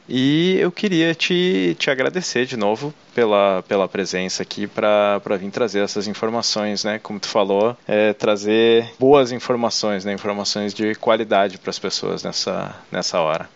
E 0.08 0.58
eu 0.60 0.72
queria 0.72 1.16
te, 1.16 1.76
te 1.80 1.90
agradecer 1.90 2.46
de 2.46 2.58
novo 2.58 2.94
pela, 3.16 3.64
pela 3.68 3.88
presença 3.88 4.44
aqui 4.44 4.68
para 4.68 5.20
vir 5.40 5.50
trazer 5.50 5.80
essas 5.80 6.08
informações, 6.08 6.84
né? 6.84 7.00
Como 7.00 7.20
tu 7.20 7.28
falou, 7.28 7.78
é, 7.88 8.12
trazer 8.14 8.92
boas 9.00 9.32
informações, 9.32 10.04
né? 10.04 10.14
Informações 10.14 10.74
de 10.74 10.94
qualidade 10.96 11.58
para 11.58 11.70
as 11.70 11.80
pessoas 11.80 12.24
nessa, 12.24 12.76
nessa 12.92 13.20
hora. 13.22 13.50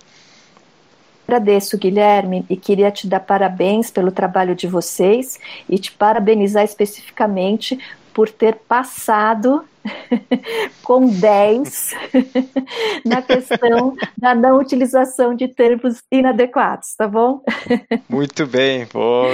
Agradeço, 1.28 1.78
Guilherme, 1.78 2.46
e 2.50 2.56
queria 2.56 2.90
te 2.90 3.06
dar 3.06 3.20
parabéns 3.20 3.92
pelo 3.92 4.12
trabalho 4.12 4.56
de 4.56 4.66
vocês 4.66 5.38
e 5.68 5.78
te 5.78 5.92
parabenizar 5.92 6.64
especificamente 6.64 7.78
por 8.18 8.32
ter 8.32 8.56
passado 8.56 9.64
com 10.82 11.08
10 11.08 11.94
na 13.06 13.22
questão 13.22 13.96
da 14.18 14.34
não 14.34 14.58
utilização 14.58 15.36
de 15.36 15.48
termos 15.48 16.02
inadequados, 16.12 16.96
tá 16.98 17.08
bom? 17.08 17.44
Muito 18.10 18.48
bem, 18.48 18.88
pô. 18.88 19.26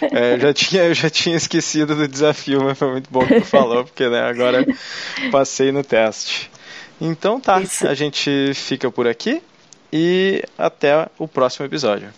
É, 0.00 0.38
já 0.38 0.54
tinha, 0.54 0.84
eu 0.84 0.94
já 0.94 1.10
tinha 1.10 1.36
esquecido 1.36 1.94
do 1.94 2.08
desafio, 2.08 2.64
mas 2.64 2.78
foi 2.78 2.92
muito 2.92 3.10
bom 3.10 3.20
que 3.26 3.38
tu 3.38 3.44
falou, 3.44 3.84
porque 3.84 4.08
né, 4.08 4.22
agora 4.22 4.66
passei 5.30 5.70
no 5.70 5.84
teste. 5.84 6.50
Então 6.98 7.38
tá, 7.38 7.60
Isso. 7.60 7.86
a 7.86 7.92
gente 7.92 8.54
fica 8.54 8.90
por 8.90 9.06
aqui 9.06 9.42
e 9.92 10.42
até 10.56 11.06
o 11.18 11.28
próximo 11.28 11.66
episódio. 11.66 12.08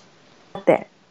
Até. 0.54 0.86